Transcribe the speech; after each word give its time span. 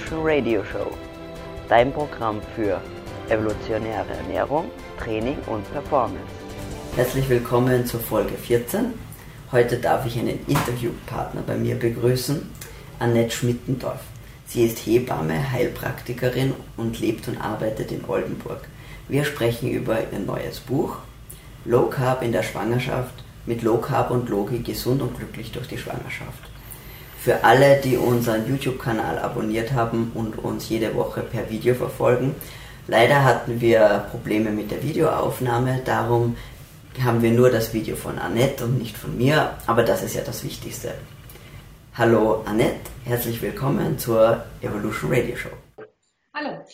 Evolution 0.00 0.20
Radio 0.22 0.64
Show, 0.64 0.90
dein 1.68 1.92
Programm 1.92 2.40
für 2.54 2.80
evolutionäre 3.28 4.08
Ernährung, 4.16 4.70
Training 4.98 5.36
und 5.46 5.70
Performance. 5.72 6.24
Herzlich 6.96 7.28
willkommen 7.28 7.84
zur 7.84 8.00
Folge 8.00 8.34
14. 8.34 8.94
Heute 9.52 9.76
darf 9.76 10.06
ich 10.06 10.18
einen 10.18 10.38
Interviewpartner 10.46 11.42
bei 11.46 11.56
mir 11.56 11.74
begrüßen, 11.74 12.48
Annette 12.98 13.30
Schmittendorf. 13.30 14.00
Sie 14.46 14.64
ist 14.64 14.78
Hebamme, 14.78 15.52
Heilpraktikerin 15.52 16.54
und 16.76 16.98
lebt 17.00 17.28
und 17.28 17.38
arbeitet 17.38 17.92
in 17.92 18.04
Oldenburg. 18.06 18.68
Wir 19.08 19.24
sprechen 19.24 19.70
über 19.70 19.98
ihr 20.00 20.18
neues 20.18 20.60
Buch 20.60 20.96
Low 21.64 21.86
Carb 21.86 22.22
in 22.22 22.32
der 22.32 22.42
Schwangerschaft 22.42 23.22
mit 23.44 23.62
Low 23.62 23.78
Carb 23.78 24.10
und 24.10 24.28
Logi 24.28 24.60
gesund 24.60 25.02
und 25.02 25.16
glücklich 25.16 25.52
durch 25.52 25.68
die 25.68 25.78
Schwangerschaft. 25.78 26.49
Für 27.22 27.44
alle, 27.44 27.78
die 27.82 27.98
unseren 27.98 28.48
YouTube-Kanal 28.48 29.18
abonniert 29.18 29.72
haben 29.72 30.10
und 30.14 30.38
uns 30.38 30.70
jede 30.70 30.94
Woche 30.94 31.20
per 31.20 31.50
Video 31.50 31.74
verfolgen, 31.74 32.34
leider 32.86 33.22
hatten 33.22 33.60
wir 33.60 34.06
Probleme 34.10 34.50
mit 34.50 34.70
der 34.70 34.82
Videoaufnahme, 34.82 35.82
darum 35.84 36.38
haben 37.04 37.20
wir 37.20 37.32
nur 37.32 37.50
das 37.50 37.74
Video 37.74 37.94
von 37.94 38.18
Annette 38.18 38.64
und 38.64 38.78
nicht 38.78 38.96
von 38.96 39.18
mir, 39.18 39.58
aber 39.66 39.82
das 39.82 40.02
ist 40.02 40.14
ja 40.14 40.22
das 40.22 40.44
Wichtigste. 40.44 40.94
Hallo 41.92 42.42
Annette, 42.46 42.90
herzlich 43.04 43.42
willkommen 43.42 43.98
zur 43.98 44.42
Evolution 44.62 45.12
Radio 45.12 45.36
Show. 45.36 45.50
Hallo. 46.32 46.64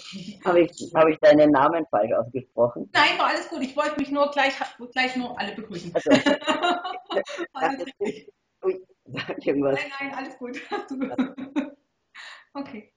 Habe 0.44 0.60
ich, 0.60 0.92
hab 0.94 1.08
ich 1.08 1.18
deinen 1.18 1.50
Namen 1.50 1.84
falsch 1.90 2.12
ausgesprochen? 2.12 2.88
Nein, 2.92 3.18
war 3.18 3.30
alles 3.30 3.48
gut. 3.48 3.62
Ich 3.62 3.76
wollte 3.76 3.98
mich 3.98 4.12
nur 4.12 4.30
gleich, 4.30 4.52
gleich 4.92 5.16
nur 5.16 5.36
alle 5.40 5.56
begrüßen. 5.56 5.92
Also, 5.92 6.10
alles 7.52 7.84
richtig. 8.00 8.35
Irgendwas. 9.46 9.78
Nein, 9.80 10.10
nein, 10.10 10.14
alles 10.14 10.38
gut. 10.38 10.60
okay. 12.54 12.92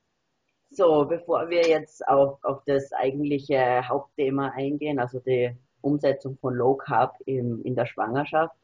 So, 0.71 1.05
bevor 1.05 1.49
wir 1.49 1.67
jetzt 1.67 2.07
auf, 2.07 2.43
auf 2.43 2.63
das 2.65 2.93
eigentliche 2.93 3.87
Hauptthema 3.87 4.49
eingehen, 4.49 4.99
also 4.99 5.19
die 5.19 5.55
Umsetzung 5.81 6.37
von 6.37 6.53
Low 6.53 6.75
Carb 6.75 7.17
in, 7.25 7.61
in 7.63 7.75
der 7.75 7.85
Schwangerschaft, 7.85 8.55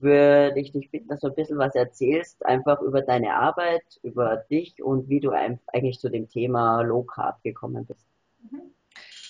würde 0.00 0.60
ich 0.60 0.72
dich 0.72 0.90
bitten, 0.90 1.08
dass 1.08 1.20
du 1.20 1.28
ein 1.28 1.34
bisschen 1.34 1.58
was 1.58 1.74
erzählst, 1.74 2.44
einfach 2.46 2.80
über 2.80 3.02
deine 3.02 3.34
Arbeit, 3.34 3.82
über 4.02 4.36
dich 4.36 4.82
und 4.82 5.08
wie 5.08 5.20
du 5.20 5.30
eigentlich 5.30 5.98
zu 5.98 6.08
dem 6.08 6.28
Thema 6.28 6.82
Low 6.82 7.02
Carb 7.02 7.42
gekommen 7.42 7.86
bist. 7.86 8.06
Mhm. 8.50 8.62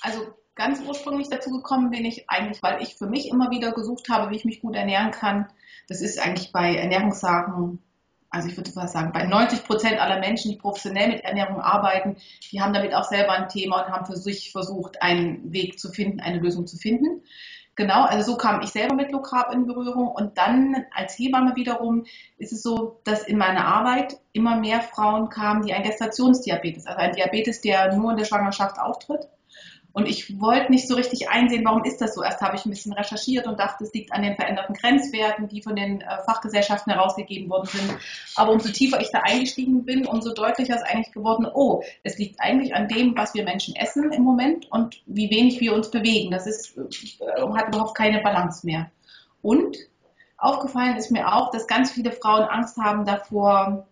Also 0.02 0.20
ganz 0.54 0.82
ursprünglich 0.86 1.28
dazu 1.30 1.50
gekommen 1.50 1.90
bin 1.90 2.04
ich 2.04 2.28
eigentlich, 2.28 2.62
weil 2.62 2.82
ich 2.82 2.96
für 2.96 3.06
mich 3.06 3.30
immer 3.30 3.50
wieder 3.50 3.72
gesucht 3.72 4.08
habe, 4.10 4.30
wie 4.30 4.36
ich 4.36 4.44
mich 4.44 4.60
gut 4.60 4.76
ernähren 4.76 5.10
kann. 5.10 5.48
Das 5.88 6.02
ist 6.02 6.18
eigentlich 6.18 6.52
bei 6.52 6.74
Ernährungssachen, 6.74 7.82
also 8.30 8.48
ich 8.48 8.56
würde 8.56 8.70
fast 8.70 8.92
sagen, 8.92 9.12
bei 9.12 9.24
90 9.24 9.64
Prozent 9.64 10.00
aller 10.00 10.20
Menschen, 10.20 10.50
die 10.50 10.58
professionell 10.58 11.08
mit 11.08 11.24
Ernährung 11.24 11.60
arbeiten, 11.60 12.16
die 12.50 12.60
haben 12.60 12.72
damit 12.72 12.94
auch 12.94 13.04
selber 13.04 13.32
ein 13.32 13.48
Thema 13.48 13.84
und 13.84 13.92
haben 13.92 14.06
für 14.06 14.16
sich 14.16 14.52
versucht, 14.52 15.02
einen 15.02 15.52
Weg 15.52 15.78
zu 15.78 15.90
finden, 15.90 16.20
eine 16.20 16.38
Lösung 16.38 16.66
zu 16.66 16.76
finden. 16.76 17.22
Genau, 17.74 18.02
also 18.02 18.32
so 18.32 18.36
kam 18.36 18.60
ich 18.60 18.70
selber 18.70 18.96
mit 18.96 19.12
Low 19.12 19.22
Carb 19.22 19.52
in 19.52 19.66
Berührung 19.66 20.08
und 20.08 20.36
dann 20.36 20.84
als 20.92 21.16
Hebamme 21.16 21.54
wiederum 21.54 22.04
ist 22.36 22.52
es 22.52 22.62
so, 22.62 23.00
dass 23.04 23.22
in 23.22 23.38
meiner 23.38 23.64
Arbeit 23.66 24.18
immer 24.32 24.56
mehr 24.56 24.80
Frauen 24.80 25.28
kamen, 25.28 25.64
die 25.64 25.72
ein 25.72 25.84
Gestationsdiabetes, 25.84 26.86
also 26.86 26.98
ein 26.98 27.12
Diabetes, 27.12 27.60
der 27.60 27.94
nur 27.94 28.10
in 28.10 28.16
der 28.16 28.24
Schwangerschaft 28.24 28.80
auftritt 28.80 29.28
und 29.92 30.06
ich 30.06 30.38
wollte 30.38 30.70
nicht 30.70 30.86
so 30.86 30.94
richtig 30.94 31.30
einsehen, 31.30 31.64
warum 31.64 31.82
ist 31.84 32.00
das 32.00 32.14
so. 32.14 32.22
Erst 32.22 32.40
habe 32.42 32.56
ich 32.56 32.64
ein 32.64 32.70
bisschen 32.70 32.92
recherchiert 32.92 33.46
und 33.46 33.58
dachte, 33.58 33.84
es 33.84 33.92
liegt 33.92 34.12
an 34.12 34.22
den 34.22 34.36
veränderten 34.36 34.74
Grenzwerten, 34.74 35.48
die 35.48 35.62
von 35.62 35.74
den 35.74 36.02
äh, 36.02 36.22
Fachgesellschaften 36.24 36.92
herausgegeben 36.92 37.48
worden 37.48 37.68
sind. 37.72 37.98
Aber 38.36 38.52
umso 38.52 38.70
tiefer 38.70 39.00
ich 39.00 39.10
da 39.10 39.20
eingestiegen 39.20 39.84
bin, 39.84 40.06
umso 40.06 40.32
deutlicher 40.34 40.76
ist 40.76 40.84
eigentlich 40.84 41.12
geworden, 41.12 41.46
oh, 41.52 41.82
es 42.02 42.18
liegt 42.18 42.40
eigentlich 42.40 42.74
an 42.74 42.86
dem, 42.88 43.16
was 43.16 43.34
wir 43.34 43.44
Menschen 43.44 43.74
essen 43.76 44.12
im 44.12 44.22
Moment 44.22 44.70
und 44.70 45.02
wie 45.06 45.30
wenig 45.30 45.58
wir 45.60 45.74
uns 45.74 45.90
bewegen. 45.90 46.30
Das 46.30 46.46
ist, 46.46 46.76
äh, 46.76 47.42
hat 47.54 47.68
überhaupt 47.68 47.96
keine 47.96 48.20
Balance 48.20 48.66
mehr. 48.66 48.90
Und 49.40 49.78
aufgefallen 50.36 50.96
ist 50.96 51.10
mir 51.10 51.32
auch, 51.34 51.50
dass 51.50 51.66
ganz 51.66 51.90
viele 51.90 52.12
Frauen 52.12 52.44
Angst 52.44 52.76
haben 52.76 53.06
davor, 53.06 53.88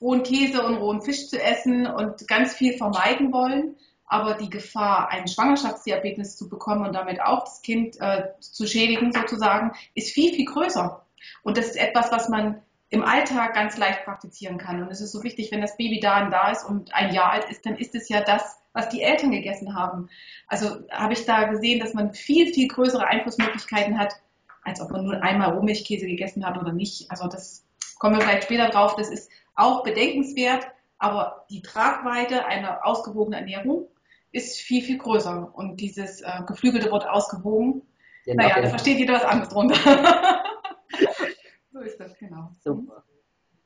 rohen 0.00 0.24
Käse 0.24 0.62
und 0.66 0.76
rohen 0.76 1.00
Fisch 1.00 1.28
zu 1.28 1.40
essen 1.40 1.86
und 1.86 2.26
ganz 2.26 2.54
viel 2.54 2.76
vermeiden 2.76 3.32
wollen 3.32 3.76
aber 4.06 4.34
die 4.34 4.50
Gefahr, 4.50 5.10
einen 5.10 5.28
Schwangerschaftsdiabetes 5.28 6.36
zu 6.36 6.48
bekommen 6.48 6.86
und 6.86 6.92
damit 6.92 7.20
auch 7.20 7.44
das 7.44 7.62
Kind 7.62 8.00
äh, 8.00 8.28
zu 8.40 8.66
schädigen 8.66 9.12
sozusagen, 9.12 9.72
ist 9.94 10.12
viel, 10.12 10.32
viel 10.32 10.44
größer. 10.44 11.04
Und 11.42 11.56
das 11.56 11.66
ist 11.66 11.76
etwas, 11.76 12.12
was 12.12 12.28
man 12.28 12.62
im 12.88 13.02
Alltag 13.02 13.54
ganz 13.54 13.76
leicht 13.76 14.04
praktizieren 14.04 14.58
kann. 14.58 14.82
Und 14.82 14.90
es 14.90 15.00
ist 15.00 15.10
so 15.10 15.24
wichtig, 15.24 15.50
wenn 15.50 15.60
das 15.60 15.76
Baby 15.76 15.98
da 15.98 16.24
und 16.24 16.30
da 16.30 16.50
ist 16.50 16.64
und 16.64 16.94
ein 16.94 17.12
Jahr 17.12 17.32
alt 17.32 17.50
ist, 17.50 17.66
dann 17.66 17.76
ist 17.76 17.94
es 17.96 18.08
ja 18.08 18.20
das, 18.20 18.58
was 18.72 18.88
die 18.90 19.02
Eltern 19.02 19.32
gegessen 19.32 19.74
haben. 19.74 20.08
Also 20.46 20.86
habe 20.90 21.14
ich 21.14 21.24
da 21.24 21.44
gesehen, 21.44 21.80
dass 21.80 21.94
man 21.94 22.14
viel, 22.14 22.52
viel 22.52 22.68
größere 22.68 23.06
Einflussmöglichkeiten 23.06 23.98
hat, 23.98 24.14
als 24.62 24.80
ob 24.80 24.90
man 24.90 25.04
nur 25.04 25.22
einmal 25.22 25.54
Rohmilchkäse 25.54 26.06
gegessen 26.06 26.46
hat 26.46 26.58
oder 26.58 26.72
nicht. 26.72 27.10
Also 27.10 27.26
das 27.26 27.64
kommen 27.98 28.16
wir 28.16 28.22
vielleicht 28.22 28.44
später 28.44 28.68
drauf. 28.68 28.94
Das 28.94 29.08
ist 29.08 29.30
auch 29.56 29.82
bedenkenswert, 29.82 30.68
aber 30.98 31.46
die 31.50 31.62
Tragweite 31.62 32.46
einer 32.46 32.86
ausgewogenen 32.86 33.40
Ernährung 33.40 33.88
ist 34.32 34.58
viel, 34.58 34.82
viel 34.82 34.98
größer. 34.98 35.52
Und 35.54 35.80
dieses 35.80 36.20
äh, 36.20 36.42
geflügelte 36.46 36.90
Wort 36.90 37.06
ausgewogen, 37.08 37.82
genau. 38.24 38.42
naja, 38.42 38.62
da 38.62 38.68
versteht 38.68 38.98
jeder 38.98 39.14
was 39.14 39.24
anderes 39.24 39.48
drunter. 39.48 39.76
so 41.72 41.80
ist 41.80 41.98
das, 41.98 42.16
genau. 42.18 42.50
Super. 42.62 43.04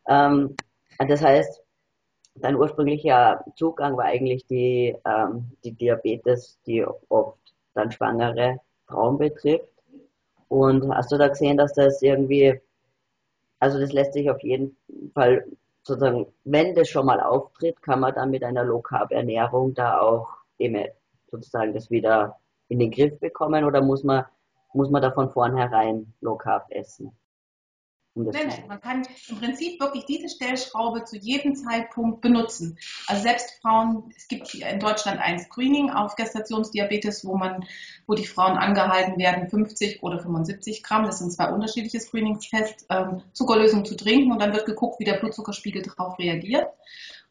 Ähm, 0.09 0.57
das 0.99 1.23
heißt, 1.23 1.63
dein 2.35 2.57
ursprünglicher 2.57 3.45
Zugang 3.57 3.97
war 3.97 4.05
eigentlich 4.05 4.47
die, 4.47 4.97
ähm, 5.05 5.53
die 5.65 5.73
Diabetes, 5.73 6.59
die 6.67 6.85
oft 7.09 7.39
dann 7.75 7.93
schwangere 7.93 8.61
Frauen 8.87 9.19
betrifft. 9.19 9.69
Und 10.49 10.93
hast 10.93 11.13
du 11.13 11.19
da 11.19 11.29
gesehen, 11.29 11.57
dass 11.57 11.75
das 11.75 12.03
irgendwie, 12.03 12.61
also 13.61 13.79
das 13.79 13.93
lässt 13.93 14.15
sich 14.15 14.31
auf 14.31 14.43
jeden 14.43 14.77
Fall 15.15 15.47
sozusagen, 15.83 16.27
wenn 16.45 16.75
das 16.75 16.89
schon 16.89 17.07
mal 17.07 17.21
auftritt, 17.21 17.81
kann 17.83 18.01
man 18.01 18.15
dann 18.15 18.31
mit 18.31 18.43
einer 18.43 18.65
Low 18.65 18.81
Carb 18.81 19.13
Ernährung 19.13 19.75
da 19.75 20.01
auch 20.01 20.40
eben 20.61 20.87
sozusagen 21.31 21.73
das 21.73 21.91
wieder 21.91 22.39
in 22.69 22.79
den 22.79 22.91
Griff 22.91 23.19
bekommen 23.19 23.65
oder 23.65 23.83
muss 23.83 24.05
man, 24.05 24.25
muss 24.73 24.91
man 24.91 25.03
da 25.03 25.11
von 25.11 25.33
vornherein 25.33 26.13
Low 26.21 26.37
Carb 26.37 26.67
essen? 26.71 27.13
Nein, 28.15 28.49
nein, 28.49 28.65
man 28.67 28.81
kann 28.81 29.07
im 29.29 29.39
Prinzip 29.39 29.81
wirklich 29.81 30.05
diese 30.05 30.29
Stellschraube 30.29 31.05
zu 31.05 31.17
jedem 31.17 31.55
Zeitpunkt 31.55 32.21
benutzen. 32.21 32.77
Also 33.07 33.23
selbst 33.23 33.61
Frauen, 33.63 34.13
es 34.17 34.27
gibt 34.27 34.49
hier 34.49 34.67
in 34.69 34.81
Deutschland 34.81 35.21
ein 35.21 35.39
Screening 35.39 35.91
auf 35.91 36.17
Gestationsdiabetes, 36.17 37.25
wo 37.25 37.37
man, 37.37 37.65
wo 38.09 38.15
die 38.15 38.27
Frauen 38.27 38.59
angehalten 38.59 39.17
werden, 39.17 39.49
50 39.49 40.03
oder 40.03 40.19
75 40.19 40.83
Gramm, 40.83 41.05
das 41.05 41.21
sind 41.21 41.33
zwei 41.33 41.53
unterschiedliche 41.53 42.01
Screeningstests, 42.01 42.87
ähm, 42.91 43.23
Zuckerlösung 43.33 43.85
zu 43.85 43.97
trinken 43.97 44.33
und 44.33 44.41
dann 44.41 44.53
wird 44.53 44.67
geguckt, 44.67 44.99
wie 44.99 45.05
der 45.05 45.19
Blutzuckerspiegel 45.19 45.83
darauf 45.83 46.19
reagiert. 46.19 46.69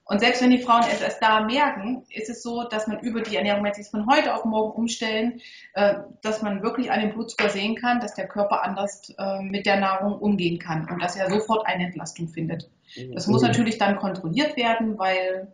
Und 0.09 0.21
selbst 0.21 0.41
wenn 0.41 0.49
die 0.49 0.63
Frauen 0.63 0.81
es 0.91 1.01
erst 1.01 1.21
da 1.21 1.41
merken, 1.41 2.03
ist 2.09 2.31
es 2.31 2.41
so, 2.41 2.63
dass 2.63 2.87
man 2.87 2.99
über 2.99 3.21
die 3.21 3.35
Ernährung, 3.35 3.63
wenn 3.63 3.75
sie 3.75 3.81
es 3.81 3.89
von 3.89 4.07
heute 4.09 4.33
auf 4.33 4.43
morgen 4.43 4.71
umstellen, 4.71 5.39
äh, 5.75 5.97
dass 6.23 6.41
man 6.41 6.63
wirklich 6.63 6.91
an 6.91 6.99
dem 6.99 7.13
Blutzucker 7.13 7.49
sehen 7.49 7.75
kann, 7.75 7.99
dass 7.99 8.15
der 8.15 8.27
Körper 8.27 8.63
anders 8.63 9.13
äh, 9.19 9.39
mit 9.43 9.67
der 9.67 9.79
Nahrung 9.79 10.17
umgehen 10.17 10.57
kann 10.57 10.89
und 10.89 10.99
dass 10.99 11.15
er 11.15 11.29
sofort 11.29 11.67
eine 11.67 11.85
Entlastung 11.85 12.27
findet. 12.27 12.71
Das 13.13 13.27
muss 13.27 13.43
natürlich 13.43 13.77
dann 13.77 13.97
kontrolliert 13.97 14.57
werden, 14.57 14.97
weil, 14.97 15.53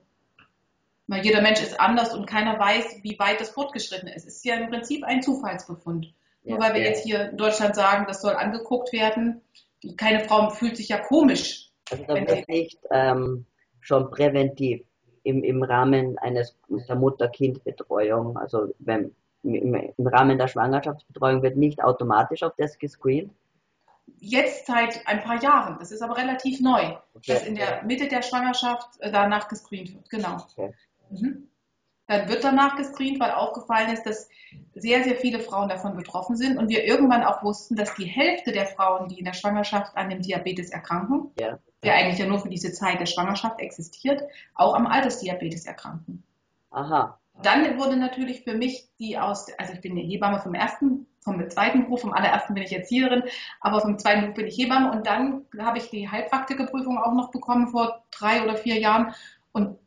weil 1.07 1.25
jeder 1.25 1.41
Mensch 1.41 1.61
ist 1.61 1.77
anders 1.77 2.13
und 2.13 2.25
keiner 2.25 2.57
weiß, 2.57 2.99
wie 3.03 3.19
weit 3.19 3.41
das 3.41 3.49
fortgeschritten 3.49 4.07
ist. 4.07 4.25
Es 4.25 4.37
ist 4.37 4.45
ja 4.45 4.55
im 4.55 4.69
Prinzip 4.69 5.03
ein 5.03 5.21
Zufallsbefund. 5.21 6.13
Nur 6.45 6.59
weil 6.59 6.75
wir 6.75 6.81
jetzt 6.81 7.03
hier 7.03 7.31
in 7.31 7.37
Deutschland 7.37 7.75
sagen, 7.75 8.05
das 8.07 8.21
soll 8.21 8.35
angeguckt 8.35 8.93
werden, 8.93 9.41
keine 9.97 10.21
Frau 10.21 10.49
fühlt 10.49 10.77
sich 10.77 10.87
ja 10.87 10.97
komisch. 10.97 11.71
Also 11.91 12.05
da 12.05 12.15
wird 12.15 12.47
nicht 12.47 12.79
ähm, 12.89 13.45
schon 13.85 14.09
präventiv 14.09 14.81
im, 15.23 15.43
im 15.43 15.63
Rahmen 15.63 16.17
eines 16.17 16.57
der 16.69 16.95
Mutter-Kind-Betreuung, 16.95 18.37
also 18.37 18.73
wenn, 18.79 19.15
im, 19.43 19.75
im 19.75 20.07
Rahmen 20.07 20.37
der 20.37 20.47
Schwangerschaftsbetreuung 20.47 21.43
wird 21.43 21.55
nicht 21.55 21.83
automatisch 21.83 22.43
auf 22.43 22.53
das 22.57 22.77
gescreent? 22.77 23.31
Jetzt 24.17 24.65
seit 24.65 25.05
ein 25.07 25.21
paar 25.21 25.41
Jahren. 25.41 25.77
Das 25.79 25.91
ist 25.91 26.01
aber 26.01 26.17
relativ 26.17 26.61
neu, 26.61 26.95
okay. 27.13 27.33
dass 27.33 27.45
in 27.45 27.55
der 27.55 27.83
Mitte 27.83 28.07
der 28.07 28.21
Schwangerschaft 28.21 28.99
äh, 28.99 29.11
danach 29.11 29.47
gescreent 29.47 29.93
wird. 29.93 30.09
Genau. 30.09 30.37
Okay. 30.51 30.73
Mhm. 31.09 31.47
Dann 32.07 32.29
wird 32.29 32.43
danach 32.43 32.75
gescreent, 32.75 33.19
weil 33.19 33.31
aufgefallen 33.31 33.91
ist, 33.91 34.05
dass 34.05 34.29
sehr, 34.75 35.03
sehr 35.03 35.15
viele 35.15 35.39
Frauen 35.39 35.69
davon 35.69 35.95
betroffen 35.95 36.35
sind 36.37 36.57
und 36.57 36.69
wir 36.69 36.85
irgendwann 36.85 37.23
auch 37.23 37.43
wussten, 37.43 37.75
dass 37.75 37.95
die 37.95 38.05
Hälfte 38.05 38.51
der 38.51 38.67
Frauen, 38.67 39.09
die 39.09 39.19
in 39.19 39.25
der 39.25 39.33
Schwangerschaft 39.33 39.95
an 39.97 40.09
dem 40.09 40.21
Diabetes 40.21 40.69
erkranken, 40.69 41.31
ja. 41.39 41.59
Der 41.85 41.95
eigentlich 41.95 42.19
ja 42.19 42.25
nur 42.25 42.39
für 42.39 42.49
diese 42.49 42.73
Zeit 42.73 42.99
der 42.99 43.05
Schwangerschaft 43.05 43.59
existiert, 43.59 44.23
auch 44.53 44.73
am 44.73 44.87
Altersdiabetes 44.87 45.65
erkranken. 45.65 46.23
Aha. 46.71 47.17
Dann 47.41 47.77
wurde 47.77 47.97
natürlich 47.97 48.43
für 48.43 48.53
mich 48.53 48.87
die 48.99 49.17
aus, 49.17 49.47
also 49.57 49.73
ich 49.73 49.81
bin 49.81 49.91
eine 49.91 50.01
Hebamme 50.01 50.39
vom 50.39 50.53
ersten, 50.53 51.05
vom 51.19 51.49
zweiten 51.49 51.83
Beruf, 51.83 52.01
vom 52.01 52.13
allerersten 52.13 52.53
bin 52.53 52.63
ich 52.63 52.71
Erzieherin, 52.71 53.23
aber 53.59 53.81
vom 53.81 53.97
zweiten 53.97 54.21
Beruf 54.21 54.35
bin 54.35 54.47
ich 54.47 54.57
Hebamme 54.57 54.91
und 54.91 55.05
dann 55.05 55.45
habe 55.59 55.77
ich 55.77 55.89
die 55.89 56.09
Heilpraktikerprüfung 56.09 56.97
auch 56.97 57.13
noch 57.13 57.31
bekommen 57.31 57.67
vor 57.67 58.03
drei 58.11 58.43
oder 58.43 58.55
vier 58.55 58.79
Jahren 58.79 59.13
und 59.51 59.77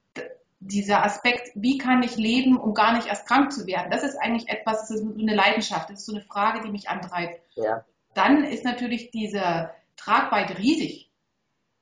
dieser 0.60 1.04
Aspekt, 1.04 1.52
wie 1.54 1.78
kann 1.78 2.02
ich 2.02 2.16
leben, 2.16 2.58
um 2.58 2.74
gar 2.74 2.92
nicht 2.92 3.06
erst 3.06 3.28
krank 3.28 3.52
zu 3.52 3.66
werden, 3.66 3.90
das 3.90 4.02
ist 4.02 4.16
eigentlich 4.16 4.48
etwas, 4.48 4.80
das 4.80 4.90
ist 4.90 5.02
eine 5.02 5.34
Leidenschaft, 5.34 5.88
das 5.88 6.00
ist 6.00 6.06
so 6.06 6.12
eine 6.12 6.22
Frage, 6.22 6.62
die 6.62 6.70
mich 6.70 6.88
antreibt. 6.88 7.40
Ja. 7.54 7.84
Dann 8.14 8.44
ist 8.44 8.64
natürlich 8.64 9.10
diese 9.10 9.70
Tragweite 9.96 10.58
riesig. 10.58 11.07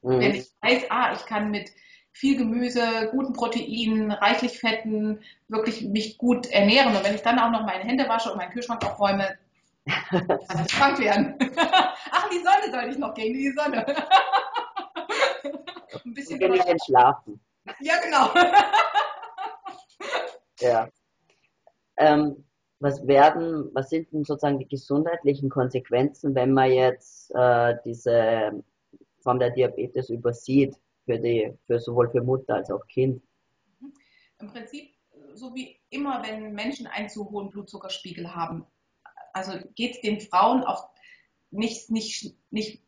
Mhm. 0.02 0.20
Wenn 0.20 0.34
ich 0.34 0.50
weiß, 0.60 0.84
ah, 0.90 1.12
ich 1.14 1.26
kann 1.26 1.50
mit 1.50 1.70
viel 2.12 2.38
Gemüse, 2.38 3.08
guten 3.10 3.34
Proteinen, 3.34 4.10
reichlich 4.10 4.58
Fetten, 4.58 5.20
wirklich 5.48 5.82
mich 5.82 6.16
gut 6.16 6.46
ernähren. 6.46 6.96
Und 6.96 7.04
wenn 7.04 7.14
ich 7.14 7.22
dann 7.22 7.38
auch 7.38 7.50
noch 7.50 7.66
meine 7.66 7.84
Hände 7.84 8.08
wasche 8.08 8.30
und 8.30 8.38
meinen 8.38 8.52
Kühlschrank 8.52 8.82
aufräume, 8.86 9.36
kann 9.86 10.64
ich 10.66 10.72
krank 10.72 10.98
werden. 10.98 11.36
Ach, 11.56 12.28
die 12.30 12.38
Sonne 12.38 12.72
soll 12.72 12.90
ich 12.90 12.98
noch 12.98 13.12
gehen, 13.14 13.34
die 13.34 13.50
Sonne. 13.50 13.84
Ein 16.04 16.14
bisschen. 16.14 16.38
Bin 16.38 16.54
ich 16.54 16.64
entschlafen. 16.66 17.38
Ja, 17.80 17.94
genau. 18.02 18.30
ja. 20.60 20.88
Ähm, 21.98 22.44
was 22.78 23.06
werden, 23.06 23.70
was 23.74 23.90
sind 23.90 24.12
denn 24.12 24.24
sozusagen 24.24 24.58
die 24.58 24.68
gesundheitlichen 24.68 25.48
Konsequenzen, 25.48 26.34
wenn 26.34 26.52
man 26.52 26.70
jetzt 26.70 27.30
äh, 27.34 27.74
diese 27.84 28.62
Form 29.26 29.38
der 29.38 29.50
Diabetes 29.50 30.08
übersieht? 30.08 30.74
für 31.06 31.18
die, 31.18 31.52
für 31.66 31.78
sowohl 31.78 32.10
für 32.10 32.22
Mutter 32.22 32.56
als 32.56 32.70
auch 32.70 32.86
Kind. 32.88 33.22
Mhm. 33.80 33.92
Im 34.40 34.48
Prinzip, 34.48 34.90
so 35.34 35.54
wie 35.54 35.78
immer, 35.88 36.22
wenn 36.26 36.52
Menschen 36.52 36.86
einen 36.86 37.08
zu 37.08 37.30
hohen 37.30 37.48
Blutzuckerspiegel 37.48 38.34
haben, 38.34 38.66
also 39.32 39.52
geht 39.74 39.94
es 39.94 40.00
den 40.00 40.20
Frauen 40.20 40.64
auch 40.64 40.88
nicht, 41.50 41.90
nicht, 41.90 42.34
nicht, 42.50 42.82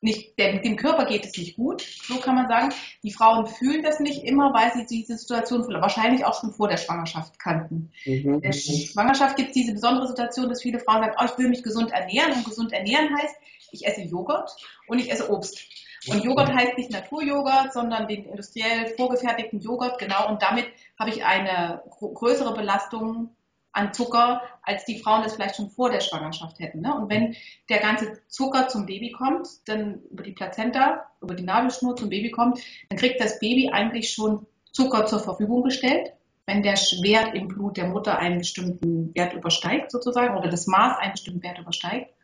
nicht 0.00 0.38
dem, 0.38 0.62
dem 0.62 0.76
Körper 0.76 1.06
geht 1.06 1.26
es 1.26 1.36
nicht 1.36 1.56
gut, 1.56 1.82
so 1.82 2.18
kann 2.20 2.36
man 2.36 2.48
sagen. 2.48 2.72
Die 3.02 3.12
Frauen 3.12 3.46
fühlen 3.46 3.82
das 3.82 4.00
nicht 4.00 4.24
immer, 4.24 4.54
weil 4.54 4.72
sie 4.72 4.86
diese 4.86 5.18
Situation 5.18 5.62
wahrscheinlich 5.68 6.24
auch 6.24 6.40
schon 6.40 6.52
vor 6.52 6.68
der 6.68 6.76
Schwangerschaft 6.76 7.38
kannten. 7.38 7.90
Mhm. 8.06 8.34
In 8.34 8.40
der 8.40 8.52
Schwangerschaft 8.52 9.36
gibt 9.36 9.48
es 9.48 9.54
diese 9.54 9.72
besondere 9.72 10.06
Situation, 10.06 10.48
dass 10.48 10.62
viele 10.62 10.78
Frauen 10.78 11.02
sagen, 11.02 11.16
oh, 11.20 11.24
ich 11.24 11.36
will 11.36 11.48
mich 11.48 11.62
gesund 11.62 11.90
ernähren 11.90 12.32
und 12.32 12.44
gesund 12.44 12.72
ernähren 12.72 13.14
heißt, 13.18 13.36
ich 13.72 13.86
esse 13.86 14.02
Joghurt 14.02 14.50
und 14.86 14.98
ich 14.98 15.10
esse 15.10 15.30
Obst. 15.30 15.60
Und 16.08 16.24
Joghurt 16.24 16.52
heißt 16.52 16.78
nicht 16.78 16.90
Naturjoghurt, 16.90 17.72
sondern 17.72 18.06
den 18.06 18.24
industriell 18.24 18.94
vorgefertigten 18.96 19.60
Joghurt, 19.60 19.98
genau. 19.98 20.28
Und 20.28 20.42
damit 20.42 20.66
habe 20.98 21.10
ich 21.10 21.24
eine 21.24 21.82
größere 21.90 22.54
Belastung 22.54 23.30
an 23.72 23.92
Zucker, 23.92 24.42
als 24.62 24.84
die 24.84 24.98
Frauen 24.98 25.24
es 25.24 25.34
vielleicht 25.34 25.56
schon 25.56 25.70
vor 25.70 25.90
der 25.90 26.00
Schwangerschaft 26.00 26.58
hätten. 26.58 26.80
Ne? 26.80 26.94
Und 26.94 27.10
wenn 27.10 27.36
der 27.68 27.78
ganze 27.78 28.18
Zucker 28.28 28.68
zum 28.68 28.86
Baby 28.86 29.12
kommt, 29.12 29.46
dann 29.66 30.00
über 30.10 30.22
die 30.22 30.32
Plazenta, 30.32 31.06
über 31.20 31.34
die 31.34 31.44
Nabelschnur 31.44 31.94
zum 31.96 32.08
Baby 32.08 32.30
kommt, 32.30 32.60
dann 32.88 32.98
kriegt 32.98 33.20
das 33.20 33.38
Baby 33.38 33.70
eigentlich 33.70 34.12
schon 34.12 34.46
Zucker 34.72 35.06
zur 35.06 35.20
Verfügung 35.20 35.62
gestellt. 35.62 36.12
Wenn 36.46 36.62
der 36.62 36.74
Wert 36.74 37.34
im 37.34 37.48
Blut 37.48 37.76
der 37.76 37.88
Mutter 37.88 38.18
einen 38.18 38.38
bestimmten 38.38 39.14
Wert 39.14 39.34
übersteigt, 39.34 39.90
sozusagen, 39.90 40.36
oder 40.36 40.48
das 40.48 40.66
Maß 40.66 40.98
einen 40.98 41.12
bestimmten 41.12 41.42
Wert 41.42 41.58
übersteigt, 41.58 42.14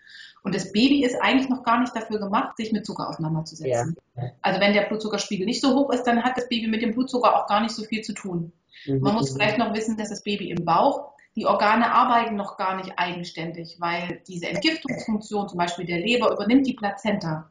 und 0.44 0.54
das 0.54 0.72
Baby 0.72 1.02
ist 1.04 1.16
eigentlich 1.22 1.48
noch 1.48 1.62
gar 1.64 1.80
nicht 1.80 1.96
dafür 1.96 2.20
gemacht, 2.20 2.58
sich 2.58 2.70
mit 2.70 2.84
Zucker 2.84 3.08
auseinanderzusetzen. 3.08 3.96
Ja. 4.14 4.22
Also 4.42 4.60
wenn 4.60 4.74
der 4.74 4.82
Blutzuckerspiegel 4.82 5.46
nicht 5.46 5.62
so 5.62 5.74
hoch 5.74 5.90
ist, 5.90 6.04
dann 6.04 6.22
hat 6.22 6.36
das 6.36 6.48
Baby 6.50 6.68
mit 6.68 6.82
dem 6.82 6.92
Blutzucker 6.92 7.34
auch 7.34 7.46
gar 7.46 7.62
nicht 7.62 7.74
so 7.74 7.82
viel 7.82 8.02
zu 8.02 8.12
tun. 8.12 8.52
Mhm. 8.84 9.00
Man 9.00 9.14
muss 9.14 9.32
vielleicht 9.32 9.56
noch 9.56 9.72
wissen, 9.72 9.96
dass 9.96 10.10
das 10.10 10.22
Baby 10.22 10.50
im 10.50 10.66
Bauch, 10.66 11.14
die 11.34 11.46
Organe 11.46 11.90
arbeiten 11.90 12.36
noch 12.36 12.58
gar 12.58 12.76
nicht 12.76 12.92
eigenständig, 12.96 13.76
weil 13.80 14.20
diese 14.28 14.46
Entgiftungsfunktion, 14.48 15.48
zum 15.48 15.58
Beispiel 15.58 15.86
der 15.86 16.00
Leber, 16.00 16.30
übernimmt 16.30 16.66
die 16.66 16.74
Plazenta. 16.74 17.50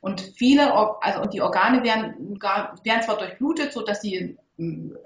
Und 0.00 0.22
viele, 0.22 0.72
also 1.02 1.20
und 1.20 1.34
die 1.34 1.42
Organe 1.42 1.84
werden, 1.84 2.40
werden 2.40 3.02
zwar 3.02 3.18
durchblutet, 3.18 3.74
sodass 3.74 4.00
sie 4.00 4.38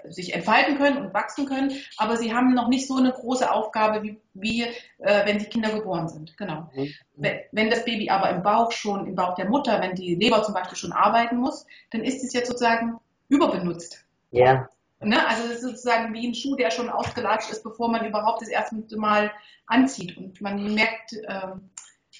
sich 0.09 0.33
entfalten 0.33 0.77
können 0.77 0.97
und 0.97 1.13
wachsen 1.13 1.45
können, 1.45 1.71
aber 1.97 2.17
sie 2.17 2.33
haben 2.33 2.53
noch 2.53 2.67
nicht 2.67 2.87
so 2.87 2.97
eine 2.97 3.11
große 3.11 3.49
Aufgabe, 3.49 4.03
wie, 4.03 4.19
wie 4.33 4.63
äh, 4.63 5.25
wenn 5.25 5.39
die 5.39 5.45
Kinder 5.45 5.71
geboren 5.71 6.07
sind. 6.07 6.35
Genau. 6.37 6.69
Mhm. 6.73 6.93
Wenn, 7.15 7.39
wenn, 7.51 7.69
das 7.69 7.85
Baby 7.85 8.09
aber 8.09 8.29
im 8.31 8.43
Bauch 8.43 8.71
schon, 8.71 9.07
im 9.07 9.15
Bauch 9.15 9.35
der 9.35 9.49
Mutter, 9.49 9.81
wenn 9.81 9.95
die 9.95 10.15
Leber 10.15 10.43
zum 10.43 10.53
Beispiel 10.53 10.77
schon 10.77 10.91
arbeiten 10.91 11.37
muss, 11.37 11.65
dann 11.91 12.03
ist 12.03 12.23
es 12.23 12.33
jetzt 12.33 12.47
sozusagen 12.47 12.97
überbenutzt. 13.29 14.05
Ja. 14.31 14.67
Ne? 14.99 15.25
Also 15.27 15.43
es 15.45 15.55
ist 15.55 15.61
sozusagen 15.61 16.13
wie 16.13 16.27
ein 16.27 16.35
Schuh, 16.35 16.55
der 16.55 16.71
schon 16.71 16.89
ausgelatscht 16.89 17.51
ist, 17.51 17.63
bevor 17.63 17.89
man 17.89 18.05
überhaupt 18.05 18.41
das 18.41 18.49
erste 18.49 18.75
Mal 18.97 19.31
anzieht. 19.67 20.17
Und 20.17 20.41
man 20.41 20.73
merkt, 20.73 21.13
äh, 21.13 21.47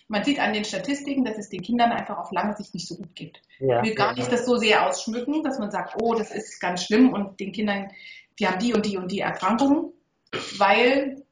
man 0.08 0.24
sieht 0.24 0.40
an 0.40 0.54
den 0.54 0.66
Statistiken, 0.66 1.26
dass 1.26 1.38
es 1.38 1.50
den 1.50 1.62
Kindern 1.62 1.92
einfach 1.92 2.18
auf 2.18 2.32
lange 2.32 2.56
Sicht 2.56 2.74
nicht 2.74 2.88
so 2.88 2.96
gut 2.96 3.16
geht. 3.16 3.42
Ja, 3.60 3.82
ich 3.82 3.90
will 3.90 3.96
gar 3.96 4.14
nicht 4.14 4.32
das 4.32 4.46
so 4.46 4.58
sehr 4.58 4.88
ausschmücken, 4.88 5.44
dass 5.44 5.60
man 5.60 5.72
sagt, 5.72 5.96
oh, 6.00 6.14
das 6.14 6.32
ist 6.32 6.60
ganz 6.60 6.84
schlimm 6.84 7.12
und 7.12 7.40
den 7.40 7.52
Kindern, 7.52 7.92
die 8.40 8.48
haben 8.48 8.60
die 8.60 8.74
und 8.74 8.86
die 8.86 8.98
und 8.98 9.12
die 9.12 9.20
Erkrankungen, 9.20 9.94
weil 10.58 11.24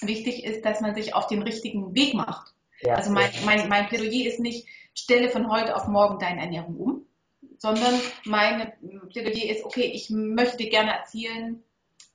wichtig 0.00 0.44
ist, 0.44 0.64
dass 0.64 0.80
man 0.80 0.94
sich 0.94 1.14
auf 1.14 1.26
den 1.26 1.42
richtigen 1.42 1.94
Weg 1.94 2.14
macht. 2.14 2.54
Ja, 2.80 2.94
also 2.94 3.12
mein, 3.12 3.30
mein, 3.44 3.68
mein 3.68 3.86
Plädoyer 3.86 4.26
ist 4.26 4.40
nicht, 4.40 4.66
stelle 4.94 5.28
von 5.28 5.50
heute 5.50 5.76
auf 5.76 5.86
morgen 5.86 6.18
deine 6.18 6.40
Ernährung 6.40 6.76
um, 6.76 7.06
sondern 7.58 7.94
mein 8.24 8.72
Plädoyer 9.10 9.50
ist, 9.50 9.64
okay, 9.64 9.90
ich 9.92 10.10
möchte 10.10 10.56
dir 10.56 10.70
gerne 10.70 10.92
erzählen, 10.92 11.62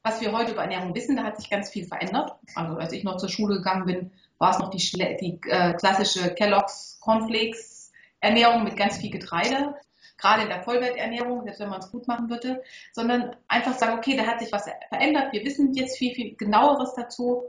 was 0.04 0.20
wir 0.22 0.32
heute 0.32 0.52
über 0.52 0.62
Ernährung 0.62 0.96
wissen. 0.96 1.16
Da 1.16 1.24
hat 1.24 1.38
sich 1.38 1.50
ganz 1.50 1.70
viel 1.70 1.86
verändert. 1.86 2.32
Also 2.56 2.76
als 2.76 2.94
ich 2.94 3.04
noch 3.04 3.18
zur 3.18 3.30
Schule 3.30 3.58
gegangen 3.58 3.86
bin, 3.86 4.12
war 4.40 4.52
es 4.52 4.60
noch 4.60 4.70
die, 4.70 4.78
die 4.78 5.40
äh, 5.50 5.74
klassische 5.74 6.34
Kellogg's 6.34 7.00
Cornflakes 7.02 7.92
Ernährung 8.20 8.64
mit 8.64 8.76
ganz 8.76 8.98
viel 8.98 9.12
Getreide, 9.12 9.76
gerade 10.18 10.44
in 10.44 10.50
der 10.50 10.64
Vollwerternährung, 10.64 11.44
selbst 11.44 11.60
wenn 11.60 11.70
man 11.70 11.80
es 11.80 11.92
gut 11.92 12.08
machen 12.08 12.30
würde, 12.30 12.62
sondern 12.92 13.36
einfach 13.48 13.74
sagen, 13.78 13.98
okay, 13.98 14.18
da 14.18 14.26
hat 14.26 14.40
sich 14.40 14.52
was 14.52 14.70
verändert, 14.90 15.32
wir 15.32 15.44
wissen 15.46 15.74
jetzt 15.74 15.98
viel, 15.98 16.14
viel 16.14 16.36
genaueres 16.36 16.94
dazu 16.96 17.44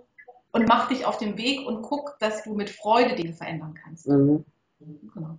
und 0.53 0.69
mach 0.69 0.89
dich 0.89 1.05
auf 1.05 1.19
den 1.19 1.37
Weg 1.39 1.67
und 1.67 1.83
guck, 1.83 2.17
dass 2.21 2.43
du 2.45 2.55
mit 2.55 2.71
Freude 2.71 3.15
Dinge 3.15 3.33
verändern 3.33 3.75
kannst. 3.83 4.07
Mhm. 4.09 4.45
Genau. 5.15 5.39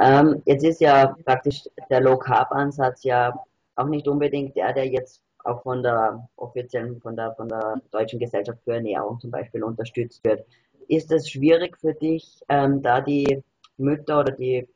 Ähm, 0.00 0.42
jetzt 0.44 0.64
ist 0.64 0.80
ja 0.80 1.14
praktisch 1.24 1.62
der 1.88 2.00
Low 2.00 2.18
Carb 2.18 2.50
Ansatz 2.50 3.04
ja 3.04 3.32
auch 3.76 3.86
nicht 3.86 4.08
unbedingt 4.08 4.56
der, 4.56 4.72
der 4.72 4.88
jetzt 4.88 5.22
auch 5.44 5.62
von 5.62 5.82
der 5.82 6.28
offiziellen, 6.36 7.00
von 7.00 7.16
der, 7.16 7.34
von 7.34 7.48
der 7.48 7.80
Deutschen 7.90 8.18
Gesellschaft 8.18 8.58
für 8.64 8.74
Ernährung 8.74 9.20
zum 9.20 9.30
Beispiel 9.30 9.62
unterstützt 9.62 10.24
wird 10.24 10.44
ist 10.88 11.10
es 11.12 11.30
schwierig 11.30 11.78
für 11.78 11.94
dich, 11.94 12.40
ähm, 12.48 12.82
da 12.82 13.00
die 13.00 13.42
Mütter 13.76 14.20
oder 14.20 14.32
die 14.32 14.68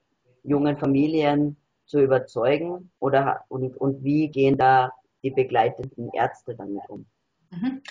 jungen 0.42 0.76
Familien 0.76 1.56
zu 1.86 2.00
überzeugen? 2.00 2.90
Oder, 2.98 3.44
und, 3.48 3.76
und 3.76 4.04
wie 4.04 4.28
gehen 4.28 4.56
da 4.56 4.92
die 5.22 5.30
begleitenden 5.30 6.10
Ärzte 6.12 6.54
damit 6.54 6.88
um? 6.88 7.06
Mhm. 7.50 7.82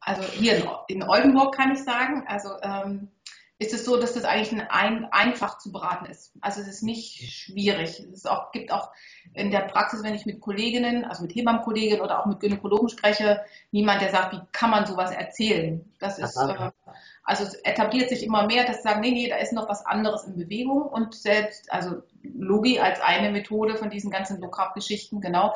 Also 0.00 0.22
hier 0.22 0.62
in, 0.88 1.02
Oldenburg 1.02 1.54
kann 1.54 1.72
ich 1.72 1.82
sagen, 1.82 2.24
also 2.26 2.50
ähm, 2.62 3.08
ist 3.58 3.72
es 3.72 3.84
so, 3.84 3.96
dass 3.96 4.14
das 4.14 4.24
eigentlich 4.24 4.52
ein, 4.68 5.06
einfach 5.12 5.58
zu 5.58 5.72
beraten 5.72 6.06
ist. 6.06 6.32
Also 6.40 6.60
es 6.60 6.68
ist 6.68 6.82
nicht 6.82 7.32
schwierig. 7.32 8.00
Es 8.12 8.26
auch, 8.26 8.50
gibt 8.50 8.72
auch 8.72 8.90
in 9.32 9.50
der 9.50 9.60
Praxis, 9.60 10.02
wenn 10.02 10.14
ich 10.14 10.26
mit 10.26 10.40
Kolleginnen, 10.40 11.04
also 11.04 11.22
mit 11.22 11.34
Hebammenkolleginnen 11.34 12.00
oder 12.00 12.20
auch 12.20 12.26
mit 12.26 12.40
Gynäkologen 12.40 12.88
spreche, 12.88 13.44
niemand, 13.70 14.02
der 14.02 14.10
sagt, 14.10 14.34
wie 14.34 14.40
kann 14.52 14.70
man 14.70 14.86
sowas 14.86 15.12
erzählen. 15.12 15.90
Das 16.00 16.18
ist, 16.18 16.36
äh, 16.36 16.70
also 17.24 17.44
es 17.44 17.54
etabliert 17.54 18.10
sich 18.10 18.22
immer 18.22 18.46
mehr, 18.46 18.64
dass 18.64 18.76
sie 18.76 18.82
sagen, 18.82 19.00
nee, 19.00 19.10
nee, 19.10 19.28
da 19.28 19.36
ist 19.36 19.52
noch 19.52 19.68
was 19.68 19.84
anderes 19.86 20.24
in 20.24 20.36
Bewegung 20.36 20.82
und 20.82 21.14
selbst, 21.14 21.72
also 21.72 22.02
Logi 22.22 22.78
als 22.78 23.00
eine 23.00 23.30
Methode 23.30 23.76
von 23.76 23.88
diesen 23.90 24.10
ganzen 24.10 24.40
Low-Carb-Geschichten, 24.40 25.20
genau, 25.20 25.54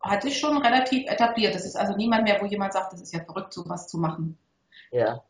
hat 0.00 0.22
sich 0.22 0.38
schon 0.38 0.58
relativ 0.58 1.08
etabliert. 1.08 1.54
Das 1.54 1.64
ist 1.64 1.76
also 1.76 1.96
niemand 1.96 2.24
mehr, 2.24 2.40
wo 2.40 2.46
jemand 2.46 2.72
sagt, 2.72 2.92
das 2.92 3.02
ist 3.02 3.12
ja 3.12 3.24
verrückt, 3.24 3.52
sowas 3.52 3.88
zu 3.88 3.98
machen. 3.98 4.38
Ja. 4.92 5.24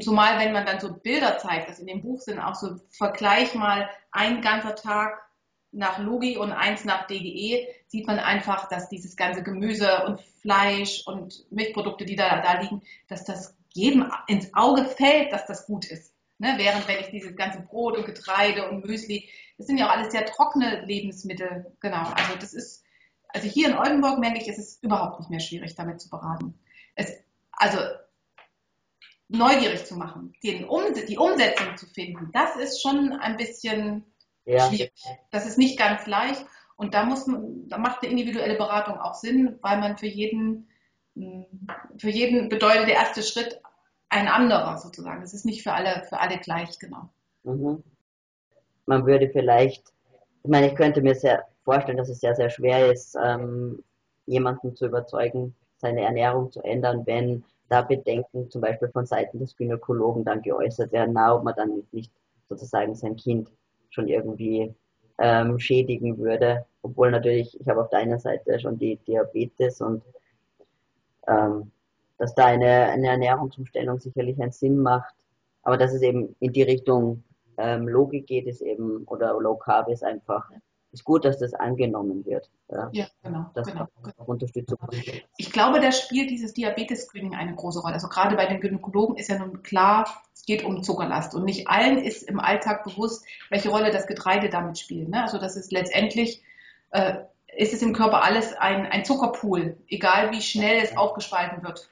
Zumal, 0.00 0.38
wenn 0.38 0.52
man 0.52 0.66
dann 0.66 0.80
so 0.80 0.92
Bilder 0.92 1.38
zeigt, 1.38 1.68
das 1.68 1.78
in 1.78 1.86
dem 1.86 2.02
Buch 2.02 2.20
sind 2.20 2.38
auch 2.38 2.54
so, 2.54 2.76
vergleich 2.90 3.54
mal 3.54 3.88
ein 4.10 4.42
ganzer 4.42 4.74
Tag 4.74 5.22
nach 5.70 5.98
Logi 5.98 6.36
und 6.36 6.52
eins 6.52 6.84
nach 6.84 7.06
DGE, 7.06 7.68
sieht 7.86 8.06
man 8.06 8.18
einfach, 8.18 8.68
dass 8.68 8.88
dieses 8.88 9.16
ganze 9.16 9.42
Gemüse 9.42 10.04
und 10.06 10.20
Fleisch 10.42 11.06
und 11.06 11.44
Milchprodukte, 11.50 12.04
die 12.04 12.16
da, 12.16 12.40
da 12.40 12.60
liegen, 12.60 12.82
dass 13.08 13.24
das 13.24 13.56
jedem 13.76 14.10
ins 14.26 14.52
Auge 14.54 14.84
fällt, 14.84 15.32
dass 15.32 15.46
das 15.46 15.66
gut 15.66 15.84
ist. 15.86 16.14
Ne? 16.38 16.54
Während 16.56 16.86
wenn 16.88 17.00
ich 17.00 17.10
dieses 17.10 17.36
ganze 17.36 17.60
Brot 17.60 17.96
und 17.96 18.06
Getreide 18.06 18.68
und 18.68 18.84
Müsli, 18.84 19.28
das 19.58 19.66
sind 19.66 19.78
ja 19.78 19.86
auch 19.86 19.92
alles 19.92 20.12
sehr 20.12 20.26
trockene 20.26 20.84
Lebensmittel, 20.84 21.72
genau. 21.80 22.10
Also 22.10 22.34
das 22.38 22.52
ist, 22.52 22.84
also 23.28 23.48
hier 23.48 23.68
in 23.68 23.76
Oldenburg 23.76 24.18
merke 24.18 24.38
ich, 24.38 24.48
es 24.48 24.58
ist 24.58 24.82
überhaupt 24.82 25.20
nicht 25.20 25.30
mehr 25.30 25.40
schwierig, 25.40 25.74
damit 25.74 26.00
zu 26.00 26.10
beraten. 26.10 26.58
Es, 26.94 27.12
also 27.52 27.78
neugierig 29.28 29.84
zu 29.86 29.96
machen, 29.96 30.34
den 30.42 30.64
um, 30.64 30.82
die 30.94 31.18
Umsetzung 31.18 31.76
zu 31.76 31.86
finden, 31.86 32.30
das 32.32 32.56
ist 32.56 32.82
schon 32.82 33.12
ein 33.12 33.36
bisschen 33.36 34.04
ja. 34.44 34.68
schwierig. 34.68 34.92
Das 35.30 35.46
ist 35.46 35.58
nicht 35.58 35.78
ganz 35.78 36.06
leicht. 36.06 36.44
Und 36.76 36.94
da 36.94 37.04
muss 37.04 37.26
man, 37.26 37.68
da 37.68 37.78
macht 37.78 38.02
eine 38.02 38.10
individuelle 38.10 38.56
Beratung 38.56 38.98
auch 38.98 39.14
Sinn, 39.14 39.58
weil 39.62 39.78
man 39.78 39.96
für 39.96 40.06
jeden, 40.06 40.68
für 41.98 42.10
jeden 42.10 42.48
bedeutet 42.48 42.88
der 42.88 42.96
erste 42.96 43.22
Schritt 43.22 43.60
ein 44.08 44.28
anderer 44.28 44.78
sozusagen. 44.78 45.22
Es 45.22 45.34
ist 45.34 45.46
nicht 45.46 45.62
für 45.62 45.72
alle, 45.72 46.04
für 46.08 46.20
alle 46.20 46.38
gleich, 46.38 46.78
genau. 46.78 47.08
Mhm. 47.44 47.82
Man 48.86 49.06
würde 49.06 49.28
vielleicht, 49.30 49.92
ich 50.42 50.50
meine, 50.50 50.68
ich 50.68 50.74
könnte 50.74 51.02
mir 51.02 51.14
sehr 51.14 51.44
vorstellen, 51.64 51.98
dass 51.98 52.08
es 52.08 52.20
sehr, 52.20 52.34
sehr 52.34 52.50
schwer 52.50 52.92
ist, 52.92 53.16
ähm, 53.22 53.82
jemanden 54.26 54.76
zu 54.76 54.86
überzeugen, 54.86 55.54
seine 55.78 56.02
Ernährung 56.02 56.52
zu 56.52 56.62
ändern, 56.62 57.02
wenn 57.06 57.44
da 57.68 57.82
Bedenken 57.82 58.48
zum 58.50 58.60
Beispiel 58.60 58.88
von 58.88 59.06
Seiten 59.06 59.40
des 59.40 59.56
Gynäkologen 59.56 60.24
dann 60.24 60.42
geäußert 60.42 60.92
werden, 60.92 61.14
na, 61.14 61.34
ob 61.34 61.42
man 61.42 61.54
dann 61.56 61.82
nicht 61.90 62.12
sozusagen 62.48 62.94
sein 62.94 63.16
Kind 63.16 63.50
schon 63.90 64.06
irgendwie 64.06 64.72
ähm, 65.18 65.58
schädigen 65.58 66.18
würde. 66.18 66.64
Obwohl 66.82 67.10
natürlich, 67.10 67.58
ich 67.60 67.68
habe 67.68 67.82
auf 67.82 67.90
deiner 67.90 68.20
Seite 68.20 68.60
schon 68.60 68.78
die 68.78 68.96
Diabetes 68.98 69.80
und 69.80 70.02
ähm, 71.26 71.70
dass 72.18 72.34
da 72.34 72.46
eine, 72.46 72.86
eine 72.86 73.08
Ernährungsumstellung 73.08 74.00
sicherlich 74.00 74.40
einen 74.40 74.52
Sinn 74.52 74.78
macht. 74.78 75.14
Aber 75.62 75.76
dass 75.76 75.92
es 75.92 76.02
eben 76.02 76.34
in 76.40 76.52
die 76.52 76.62
Richtung 76.62 77.24
ähm, 77.58 77.88
Logik 77.88 78.26
geht, 78.26 78.46
ist 78.46 78.60
eben, 78.60 79.04
oder 79.04 79.38
Low 79.40 79.56
Carb 79.56 79.88
ist 79.88 80.04
einfach 80.04 80.48
ist 80.96 81.04
gut, 81.04 81.26
dass 81.26 81.38
das 81.38 81.52
angenommen 81.52 82.24
wird. 82.24 82.48
Ja, 82.70 82.88
ja 82.92 83.06
genau. 83.22 83.50
Dass 83.54 83.66
genau, 83.66 83.86
genau. 84.02 84.24
Unterstützung 84.24 84.78
Ich 85.36 85.52
glaube, 85.52 85.80
da 85.80 85.92
spielt 85.92 86.30
dieses 86.30 86.54
Diabetes-Screening 86.54 87.34
eine 87.34 87.54
große 87.54 87.80
Rolle. 87.80 87.94
Also 87.94 88.08
gerade 88.08 88.34
bei 88.34 88.46
den 88.46 88.60
Gynäkologen 88.60 89.16
ist 89.16 89.28
ja 89.28 89.38
nun 89.38 89.62
klar, 89.62 90.08
es 90.34 90.44
geht 90.44 90.64
um 90.64 90.82
Zuckerlast. 90.82 91.34
Und 91.34 91.44
nicht 91.44 91.68
allen 91.68 91.98
ist 91.98 92.22
im 92.22 92.40
Alltag 92.40 92.84
bewusst, 92.84 93.26
welche 93.50 93.68
Rolle 93.68 93.90
das 93.90 94.06
Getreide 94.06 94.48
damit 94.48 94.78
spielt. 94.78 95.10
Ne? 95.10 95.22
Also 95.22 95.38
das 95.38 95.56
ist 95.56 95.70
letztendlich, 95.70 96.42
äh, 96.90 97.18
ist 97.56 97.72
es 97.72 97.82
im 97.82 97.92
Körper 97.92 98.22
alles 98.22 98.54
ein, 98.54 98.86
ein 98.86 99.04
Zuckerpool, 99.04 99.78
egal 99.88 100.30
wie 100.32 100.42
schnell 100.42 100.82
es 100.82 100.96
aufgespalten 100.96 101.62
wird. 101.62 101.88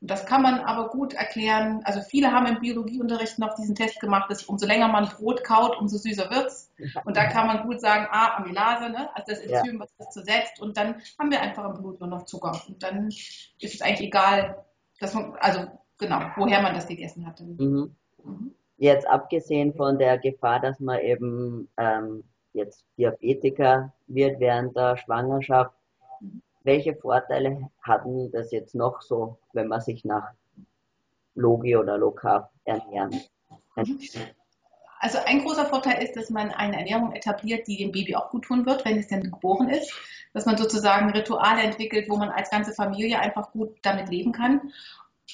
Und 0.00 0.10
das 0.10 0.26
kann 0.26 0.42
man 0.42 0.60
aber 0.60 0.90
gut 0.90 1.14
erklären. 1.14 1.80
Also 1.84 2.00
viele 2.00 2.30
haben 2.30 2.46
im 2.46 2.60
Biologieunterricht 2.60 3.40
noch 3.40 3.54
diesen 3.56 3.74
Test 3.74 3.98
gemacht, 3.98 4.30
dass 4.30 4.44
umso 4.44 4.64
länger 4.64 4.86
man 4.86 5.08
Brot 5.08 5.42
kaut, 5.42 5.76
umso 5.76 5.98
süßer 5.98 6.30
wird's. 6.30 6.72
Und 7.04 7.16
da 7.16 7.24
kann 7.26 7.48
man 7.48 7.66
gut 7.66 7.80
sagen, 7.80 8.06
ah, 8.10 8.36
Amylase, 8.36 8.90
ne? 8.90 9.08
also 9.14 9.32
das 9.32 9.40
Enzym, 9.40 9.74
ja. 9.74 9.80
was 9.80 9.96
das 9.98 10.10
zersetzt. 10.10 10.60
Und 10.60 10.76
dann 10.76 11.02
haben 11.18 11.32
wir 11.32 11.40
einfach 11.40 11.64
im 11.64 11.82
Blut 11.82 11.98
nur 11.98 12.08
noch 12.08 12.26
Zucker. 12.26 12.60
Und 12.68 12.80
dann 12.82 13.08
ist 13.08 13.74
es 13.74 13.82
eigentlich 13.82 14.08
egal, 14.08 14.64
dass 15.00 15.14
man, 15.14 15.34
also 15.40 15.66
genau, 15.98 16.20
woher 16.36 16.62
man 16.62 16.74
das 16.74 16.86
gegessen 16.86 17.26
hat. 17.26 17.40
Mhm. 17.40 17.96
Mhm. 18.22 18.54
Jetzt 18.76 19.08
abgesehen 19.08 19.74
von 19.74 19.98
der 19.98 20.18
Gefahr, 20.18 20.60
dass 20.60 20.78
man 20.78 21.00
eben 21.00 21.68
ähm, 21.76 22.22
jetzt 22.52 22.84
Diabetiker 22.96 23.92
wird 24.06 24.40
während 24.40 24.76
der 24.76 24.96
Schwangerschaft, 24.96 25.74
welche 26.64 26.94
Vorteile 26.94 27.70
hatten 27.82 28.30
das 28.30 28.50
jetzt 28.50 28.74
noch 28.74 29.00
so, 29.00 29.38
wenn 29.52 29.68
man 29.68 29.80
sich 29.80 30.04
nach 30.04 30.32
Logi 31.34 31.76
oder 31.76 31.96
Low 31.96 32.14
ernähren? 32.64 33.20
Also 35.00 35.18
ein 35.24 35.44
großer 35.44 35.66
Vorteil 35.66 36.02
ist, 36.02 36.16
dass 36.16 36.28
man 36.28 36.50
eine 36.50 36.76
Ernährung 36.76 37.12
etabliert, 37.12 37.68
die 37.68 37.76
dem 37.76 37.92
Baby 37.92 38.16
auch 38.16 38.30
gut 38.30 38.44
tun 38.44 38.66
wird, 38.66 38.84
wenn 38.84 38.98
es 38.98 39.06
denn 39.06 39.22
geboren 39.22 39.68
ist. 39.68 39.92
Dass 40.34 40.44
man 40.44 40.58
sozusagen 40.58 41.10
Rituale 41.10 41.62
entwickelt, 41.62 42.10
wo 42.10 42.16
man 42.16 42.28
als 42.28 42.50
ganze 42.50 42.72
Familie 42.72 43.18
einfach 43.18 43.52
gut 43.52 43.76
damit 43.82 44.08
leben 44.08 44.32
kann. 44.32 44.72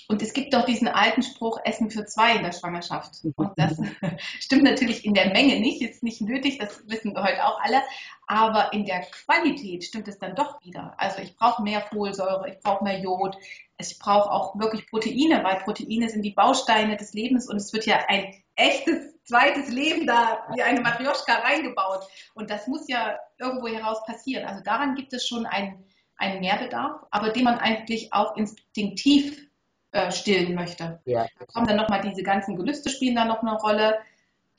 Und 0.09 0.23
es 0.23 0.33
gibt 0.33 0.53
doch 0.53 0.65
diesen 0.65 0.89
alten 0.89 1.23
Spruch, 1.23 1.59
Essen 1.65 1.91
für 1.91 2.05
zwei 2.05 2.37
in 2.37 2.43
der 2.43 2.53
Schwangerschaft. 2.53 3.25
Und 3.37 3.53
das 3.57 3.81
stimmt 4.41 4.65
natürlich 4.65 5.05
in 5.05 5.15
der 5.15 5.31
Menge 5.31 5.61
nicht, 5.61 5.81
ist 5.83 6.03
nicht 6.03 6.21
nötig, 6.21 6.59
das 6.59 6.83
wissen 6.87 7.15
wir 7.15 7.23
heute 7.23 7.45
auch 7.45 7.61
alle. 7.61 7.83
Aber 8.27 8.73
in 8.73 8.85
der 8.85 9.03
Qualität 9.03 9.85
stimmt 9.85 10.09
es 10.09 10.19
dann 10.19 10.35
doch 10.35 10.63
wieder. 10.63 10.95
Also 10.99 11.23
ich 11.23 11.37
brauche 11.37 11.63
mehr 11.63 11.81
Folsäure, 11.81 12.49
ich 12.49 12.59
brauche 12.61 12.85
mehr 12.85 13.01
Jod, 13.01 13.37
ich 13.79 13.99
brauche 13.99 14.31
auch 14.31 14.59
wirklich 14.59 14.87
Proteine, 14.89 15.43
weil 15.43 15.57
Proteine 15.61 16.09
sind 16.09 16.23
die 16.23 16.33
Bausteine 16.33 16.97
des 16.97 17.13
Lebens 17.13 17.49
und 17.49 17.57
es 17.57 17.73
wird 17.73 17.87
ja 17.87 18.05
ein 18.09 18.35
echtes 18.57 19.15
zweites 19.25 19.69
Leben 19.71 20.07
da 20.07 20.45
wie 20.55 20.63
eine 20.63 20.81
Matrioschka 20.81 21.35
reingebaut. 21.35 22.07
Und 22.35 22.51
das 22.51 22.67
muss 22.67 22.89
ja 22.89 23.19
irgendwo 23.39 23.69
heraus 23.69 24.05
passieren. 24.05 24.47
Also 24.47 24.63
daran 24.63 24.95
gibt 24.95 25.13
es 25.13 25.27
schon 25.27 25.47
einen, 25.47 25.85
einen 26.17 26.41
Mehrbedarf, 26.41 27.01
aber 27.11 27.31
den 27.31 27.45
man 27.45 27.59
eigentlich 27.59 28.13
auch 28.13 28.37
instinktiv 28.37 29.49
äh, 29.95 30.11
stillen 30.11 30.55
möchte. 30.55 31.01
Ja. 31.05 31.27
Da 31.39 31.47
kommen 31.47 31.69
dann 31.69 31.77
nochmal 31.77 32.01
diese 32.01 32.25
ganzen 32.25 32.57
Gelüste 32.57 32.91
spielen 32.91 33.15
da 33.15 33.25
noch 33.25 33.43
eine 33.43 33.55
Rolle, 33.55 33.95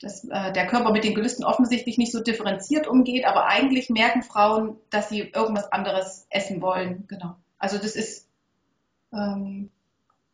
dass 0.00 0.24
äh, 0.24 0.50
der 0.52 0.66
Körper 0.66 0.92
mit 0.92 1.04
den 1.04 1.14
Gelüsten 1.14 1.44
offensichtlich 1.44 1.98
nicht 1.98 2.10
so 2.10 2.22
differenziert 2.22 2.86
umgeht, 2.86 3.26
aber 3.26 3.46
eigentlich 3.46 3.90
merken 3.90 4.22
Frauen, 4.22 4.76
dass 4.88 5.10
sie 5.10 5.20
irgendwas 5.20 5.70
anderes 5.72 6.26
essen 6.30 6.62
wollen. 6.62 7.06
Genau. 7.06 7.36
Also 7.58 7.76
das 7.76 7.96
ist, 7.96 8.26
ähm, 9.12 9.70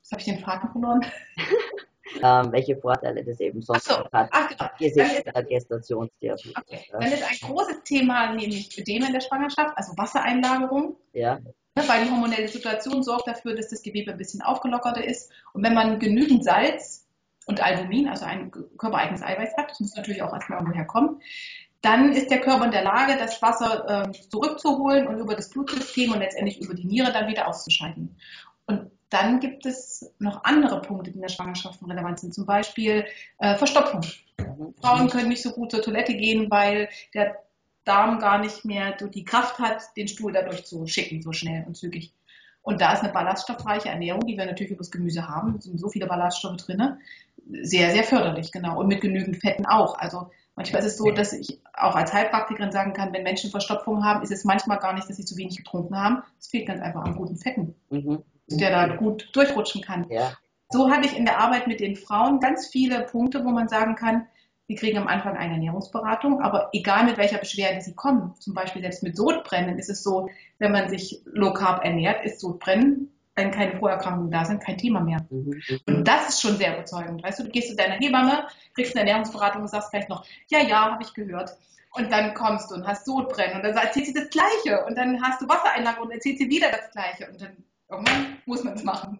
jetzt 0.01 0.13
habe 0.13 0.21
ich 0.21 0.27
den 0.27 0.39
Faden 0.39 0.71
verloren. 0.71 1.05
ähm, 2.23 2.53
welche 2.53 2.77
Vorteile 2.77 3.25
das 3.25 3.41
eben 3.41 3.63
sonst 3.63 3.87
so. 3.87 4.05
hat, 4.13 4.29
Ach, 4.31 4.49
genau. 4.49 4.65
abgesehen 4.65 5.23
der 5.25 5.43
Gestationsdiabetes. 5.45 6.53
Okay. 6.57 6.87
Dann 6.91 7.13
ist 7.13 7.23
ein 7.23 7.49
großes 7.49 7.83
Thema 7.85 8.35
nämlich 8.35 8.79
Ödem 8.79 9.05
in 9.05 9.13
der 9.13 9.21
Schwangerschaft, 9.21 9.77
also 9.77 9.93
Wassereinlagerung. 9.97 10.97
Ja. 11.13 11.39
Ne, 11.75 11.85
weil 11.89 12.05
die 12.05 12.11
hormonelle 12.11 12.49
Situation 12.49 13.03
sorgt 13.03 13.29
dafür, 13.29 13.55
dass 13.55 13.69
das 13.69 13.83
Gewebe 13.83 14.13
ein 14.13 14.19
bisschen 14.19 14.43
aufgelockerter 14.43 15.05
ist. 15.05 15.33
Und 15.55 15.65
wenn 15.65 15.73
man 15.73 15.99
genügend 15.99 16.45
Salz 16.45 17.07
und 17.47 17.63
Albumin, 17.63 18.09
also 18.09 18.27
ein 18.27 18.51
körpereigenes 18.51 19.23
Eiweiß 19.23 19.57
hat, 19.57 19.71
das 19.71 19.81
muss 19.81 19.97
natürlich 19.97 20.23
auch 20.23 20.35
erstmal 20.35 20.59
irgendwo 20.59 20.77
herkommen, 20.77 21.23
dann 21.81 22.13
ist 22.13 22.31
der 22.31 22.41
Körper 22.41 22.67
in 22.67 22.71
der 22.71 22.85
Lage, 22.85 23.17
das 23.17 23.43
Wasser 23.43 24.07
äh, 24.09 24.13
zurückzuholen 24.29 25.09
und 25.09 25.19
über 25.19 25.35
das 25.35 25.51
Blutsystem 25.51 26.13
und 26.13 26.21
letztendlich 26.21 26.61
über 26.61 26.75
die 26.75 26.87
Niere 26.87 27.13
dann 27.13 27.27
wieder 27.27 27.49
auszuscheiden. 27.49 28.17
Und 28.67 28.91
dann 29.13 29.41
gibt 29.41 29.67
es 29.67 30.13
noch 30.19 30.45
andere 30.45 30.81
Punkte, 30.81 31.11
die 31.11 31.17
in 31.17 31.23
der 31.23 31.29
Schwangerschaft 31.29 31.81
relevant 31.87 32.21
sind, 32.21 32.35
zum 32.35 32.47
Beispiel 32.47 33.05
äh, 33.39 33.57
Verstopfung. 33.57 34.01
Frauen 34.81 35.09
können 35.09 35.29
nicht 35.29 35.43
so 35.43 35.53
gut 35.53 35.71
zur 35.71 35.83
Toilette 35.83 36.15
gehen, 36.15 36.51
weil 36.51 36.89
der 37.15 37.37
Darm 37.85 38.19
gar 38.21 38.39
nicht 38.39 38.65
mehr 38.65 38.93
die 38.93 39.25
Kraft 39.25 39.59
hat, 39.59 39.97
den 39.97 40.09
Stuhl 40.09 40.33
dadurch 40.33 40.65
zu 40.65 40.87
schicken, 40.87 41.21
so 41.21 41.33
schnell 41.33 41.65
und 41.67 41.77
zügig. 41.77 42.15
Und 42.63 42.81
da 42.81 42.93
ist 42.93 43.03
eine 43.03 43.13
ballaststoffreiche 43.13 43.89
Ernährung, 43.89 44.25
die 44.27 44.37
wir 44.37 44.47
natürlich 44.47 44.71
über 44.71 44.79
das 44.79 44.93
Gemüse 44.93 45.29
haben, 45.29 45.57
es 45.59 45.65
sind 45.65 45.81
so 45.81 45.89
viele 45.89 46.07
Ballaststoffe 46.07 46.59
drin, 46.59 46.99
sehr, 47.63 47.91
sehr 47.91 48.05
förderlich, 48.05 48.53
genau. 48.53 48.79
Und 48.79 48.87
mit 48.87 49.01
genügend 49.01 49.39
Fetten 49.39 49.67
auch. 49.67 49.99
Also 49.99 50.31
manchmal 50.55 50.81
ist 50.81 50.93
es 50.93 50.97
so, 50.97 51.11
dass 51.11 51.33
ich 51.33 51.61
auch 51.75 51.97
als 51.97 52.13
Heilpraktikerin 52.13 52.71
sagen 52.71 52.93
kann, 52.93 53.13
wenn 53.13 53.25
Menschen 53.25 53.51
Verstopfung 53.51 54.05
haben, 54.05 54.23
ist 54.23 54.31
es 54.31 54.45
manchmal 54.45 54.79
gar 54.79 54.95
nicht, 54.95 55.09
dass 55.09 55.17
sie 55.17 55.25
zu 55.25 55.37
wenig 55.37 55.57
getrunken 55.57 55.99
haben. 55.99 56.23
Es 56.39 56.47
fehlt 56.47 56.69
ganz 56.69 56.81
einfach 56.81 57.03
an 57.03 57.17
guten 57.17 57.37
Fetten, 57.37 57.75
mhm. 57.91 58.23
Der 58.57 58.71
da 58.71 58.97
gut 58.97 59.29
durchrutschen 59.33 59.83
kann. 59.83 60.07
Ja. 60.11 60.33
So 60.71 60.91
hatte 60.91 61.07
ich 61.07 61.17
in 61.17 61.25
der 61.25 61.39
Arbeit 61.39 61.67
mit 61.67 61.81
den 61.81 61.97
Frauen 61.97 62.41
ganz 62.41 62.67
viele 62.67 63.03
Punkte, 63.03 63.45
wo 63.45 63.51
man 63.51 63.69
sagen 63.69 63.95
kann, 63.95 64.27
Sie 64.69 64.77
kriegen 64.77 64.97
am 64.97 65.09
Anfang 65.09 65.37
eine 65.37 65.55
Ernährungsberatung, 65.55 66.41
aber 66.41 66.71
egal 66.73 67.05
mit 67.05 67.19
welcher 67.19 67.39
Beschwerde 67.39 67.83
Sie 67.83 67.95
kommen, 67.95 68.35
zum 68.39 68.55
Beispiel 68.55 68.81
selbst 68.81 69.03
mit 69.03 69.17
Sodbrennen, 69.17 69.79
ist 69.79 69.91
es 69.91 70.03
so, 70.03 70.31
wenn 70.59 70.73
man 70.73 70.89
sich 70.89 71.21
low 71.27 71.53
carb 71.53 71.85
ernährt, 71.85 72.25
ist 72.25 72.41
Sodbrennen, 72.41 73.13
wenn 73.35 73.51
keine 73.51 73.77
Vorerkrankungen 73.79 74.31
da 74.31 74.45
sind, 74.45 74.63
kein 74.63 74.79
Thema 74.79 75.01
mehr. 75.01 75.27
Mhm. 75.31 75.61
Und 75.87 76.09
das 76.09 76.31
ist 76.31 76.41
schon 76.41 76.57
sehr 76.57 76.75
überzeugend. 76.75 77.23
Weißt 77.23 77.41
du, 77.41 77.45
du 77.45 77.51
gehst 77.51 77.69
zu 77.69 77.77
deiner 77.77 77.97
Hebamme, 77.97 78.47
kriegst 78.75 78.97
eine 78.97 79.01
Ernährungsberatung 79.01 79.63
und 79.63 79.69
sagst 79.69 79.91
gleich 79.91 80.09
noch, 80.09 80.25
ja, 80.49 80.61
ja, 80.61 80.93
habe 80.93 81.03
ich 81.03 81.13
gehört. 81.13 81.57
Und 81.95 82.11
dann 82.11 82.33
kommst 82.33 82.71
du 82.71 82.77
und 82.77 82.87
hast 82.87 83.05
Sodbrennen 83.05 83.57
und 83.57 83.65
dann 83.65 83.77
erzählt 83.77 84.07
sie 84.07 84.15
das 84.15 84.31
Gleiche 84.31 84.87
und 84.87 84.97
dann 84.97 85.21
hast 85.21 85.43
du 85.43 85.49
Wassereinlage 85.49 86.01
und 86.01 86.11
erzählt 86.11 86.39
sie 86.39 86.49
wieder 86.49 86.71
das 86.71 86.91
Gleiche 86.93 87.31
und 87.31 87.43
dann 87.43 87.57
irgendwann 87.93 88.39
muss 88.47 88.65
man 88.65 88.75
es 88.75 88.85
machen. 88.85 89.17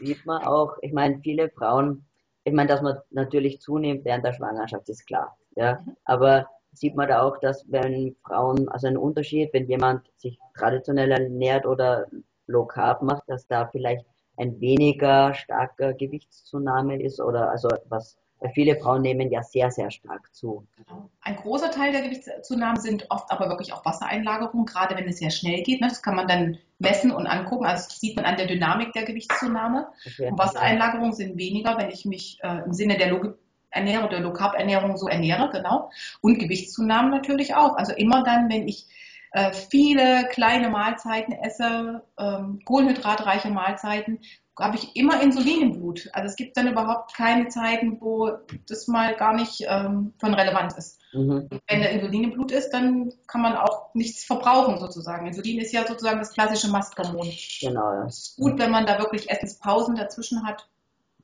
Sieht 0.00 0.24
man 0.24 0.42
auch, 0.44 0.76
ich 0.80 0.92
meine, 0.92 1.20
viele 1.22 1.50
Frauen 1.50 2.06
ich 2.44 2.52
meine, 2.54 2.68
dass 2.68 2.82
man 2.82 2.98
natürlich 3.10 3.60
zunimmt 3.60 4.04
während 4.04 4.24
der 4.24 4.32
Schwangerschaft, 4.32 4.88
ist 4.88 5.06
klar. 5.06 5.36
Ja? 5.56 5.80
Mhm. 5.84 5.96
Aber 6.04 6.46
sieht 6.72 6.96
man 6.96 7.08
da 7.08 7.22
auch, 7.22 7.38
dass 7.38 7.64
wenn 7.70 8.16
Frauen, 8.26 8.68
also 8.68 8.86
ein 8.86 8.96
Unterschied, 8.96 9.52
wenn 9.52 9.68
jemand 9.68 10.06
sich 10.16 10.38
traditionell 10.54 11.10
ernährt 11.10 11.66
oder 11.66 12.06
low 12.46 12.64
carb 12.64 13.02
macht, 13.02 13.24
dass 13.28 13.46
da 13.46 13.68
vielleicht 13.68 14.06
ein 14.36 14.60
weniger 14.60 15.34
starker 15.34 15.92
Gewichtszunahme 15.92 17.02
ist 17.02 17.20
oder 17.20 17.50
also 17.50 17.68
was 17.88 18.16
weil 18.40 18.50
viele 18.52 18.76
Frauen 18.76 19.02
nehmen 19.02 19.30
ja 19.30 19.42
sehr, 19.42 19.70
sehr 19.70 19.90
stark 19.90 20.34
zu. 20.34 20.66
Genau. 20.76 21.10
Ein 21.20 21.36
großer 21.36 21.70
Teil 21.70 21.92
der 21.92 22.02
Gewichtszunahmen 22.02 22.80
sind 22.80 23.06
oft 23.10 23.30
aber 23.30 23.48
wirklich 23.48 23.72
auch 23.72 23.84
Wassereinlagerungen, 23.84 24.66
gerade 24.66 24.96
wenn 24.96 25.08
es 25.08 25.18
sehr 25.18 25.30
schnell 25.30 25.62
geht. 25.62 25.80
Ne? 25.80 25.88
Das 25.88 26.02
kann 26.02 26.16
man 26.16 26.26
dann 26.26 26.58
messen 26.78 27.10
und 27.10 27.26
angucken. 27.26 27.66
Also 27.66 27.86
das 27.88 28.00
sieht 28.00 28.16
man 28.16 28.24
an 28.24 28.36
der 28.36 28.46
Dynamik 28.46 28.92
der 28.92 29.04
Gewichtszunahme. 29.04 29.88
Und 30.18 30.38
Wassereinlagerungen 30.38 31.12
sind 31.12 31.36
weniger, 31.36 31.76
wenn 31.78 31.90
ich 31.90 32.04
mich 32.04 32.38
äh, 32.42 32.64
im 32.64 32.72
Sinne 32.72 32.96
der 32.96 33.10
Logik 33.10 33.34
ernähre, 33.70 34.08
der 34.08 34.20
Low 34.20 34.32
Carb 34.32 34.54
Ernährung 34.54 34.96
so 34.96 35.06
ernähre, 35.06 35.50
genau. 35.52 35.90
Und 36.20 36.38
Gewichtszunahmen 36.38 37.10
natürlich 37.10 37.54
auch. 37.54 37.76
Also 37.76 37.92
immer 37.92 38.24
dann, 38.24 38.50
wenn 38.50 38.66
ich 38.66 38.86
äh, 39.32 39.52
viele 39.52 40.28
kleine 40.30 40.70
Mahlzeiten 40.70 41.32
esse, 41.34 42.02
ähm, 42.18 42.60
kohlenhydratreiche 42.64 43.50
Mahlzeiten, 43.50 44.20
habe 44.60 44.76
ich 44.76 44.94
immer 44.96 45.20
Insulin 45.22 45.62
im 45.62 45.72
Blut. 45.72 46.08
Also 46.12 46.26
es 46.28 46.36
gibt 46.36 46.56
dann 46.56 46.68
überhaupt 46.68 47.14
keine 47.14 47.48
Zeiten, 47.48 48.00
wo 48.00 48.30
das 48.68 48.88
mal 48.88 49.14
gar 49.16 49.34
nicht 49.34 49.64
ähm, 49.66 50.12
von 50.18 50.34
relevant 50.34 50.76
ist. 50.76 51.00
Mhm. 51.12 51.48
Wenn 51.68 51.80
der 51.80 51.90
Insulin 51.90 52.24
im 52.24 52.32
Blut 52.32 52.52
ist, 52.52 52.70
dann 52.70 53.12
kann 53.26 53.42
man 53.42 53.56
auch 53.56 53.94
nichts 53.94 54.24
verbrauchen 54.24 54.78
sozusagen. 54.78 55.26
Insulin 55.26 55.60
ist 55.60 55.72
ja 55.72 55.86
sozusagen 55.86 56.18
das 56.18 56.32
klassische 56.32 56.68
Masthormon. 56.68 57.28
Genau. 57.60 57.92
Ja. 57.92 58.06
Es 58.06 58.18
ist 58.18 58.36
gut, 58.36 58.58
wenn 58.58 58.70
man 58.70 58.86
da 58.86 58.98
wirklich 58.98 59.30
Essenspausen 59.30 59.96
dazwischen 59.96 60.46
hat. 60.46 60.68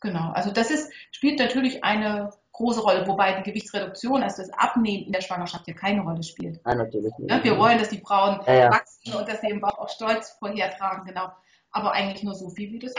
Genau. 0.00 0.31
Also 0.33 0.50
das 0.50 0.71
ist, 0.71 0.93
spielt 1.11 1.38
natürlich 1.38 1.85
eine 1.85 2.31
große 2.52 2.81
Rolle, 2.81 3.07
wobei 3.07 3.35
die 3.35 3.43
Gewichtsreduktion, 3.43 4.23
also 4.23 4.43
das 4.43 4.50
Abnehmen 4.52 5.05
in 5.05 5.12
der 5.12 5.21
Schwangerschaft 5.21 5.69
ja 5.69 5.75
keine 5.75 6.02
Rolle 6.02 6.23
spielt. 6.23 6.61
Ah, 6.64 6.75
natürlich 6.75 7.12
nicht. 7.19 7.31
Ja, 7.31 7.45
wir 7.45 7.59
wollen, 7.59 7.78
dass 7.78 7.90
die 7.90 8.00
Frauen 8.00 8.40
Ja, 8.47 8.55
ja. 8.55 8.71
wachsen 8.71 9.14
und 9.14 9.28
dass 9.28 9.40
sie 9.40 9.49
eben 9.49 9.62
auch 9.62 9.88
Stolz 9.88 10.31
vorhertragen, 10.38 11.05
genau. 11.05 11.28
Aber 11.71 11.93
eigentlich 11.93 12.23
nur 12.23 12.35
so 12.35 12.49
viel, 12.49 12.73
wie 12.73 12.78
das 12.78 12.95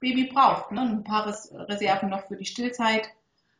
Baby 0.00 0.30
braucht. 0.32 0.72
Ne? 0.72 0.80
Ein 0.80 1.04
paar 1.04 1.26
Res 1.26 1.52
Reserven 1.54 2.08
noch 2.08 2.26
für 2.26 2.36
die 2.36 2.46
Stillzeit 2.46 3.08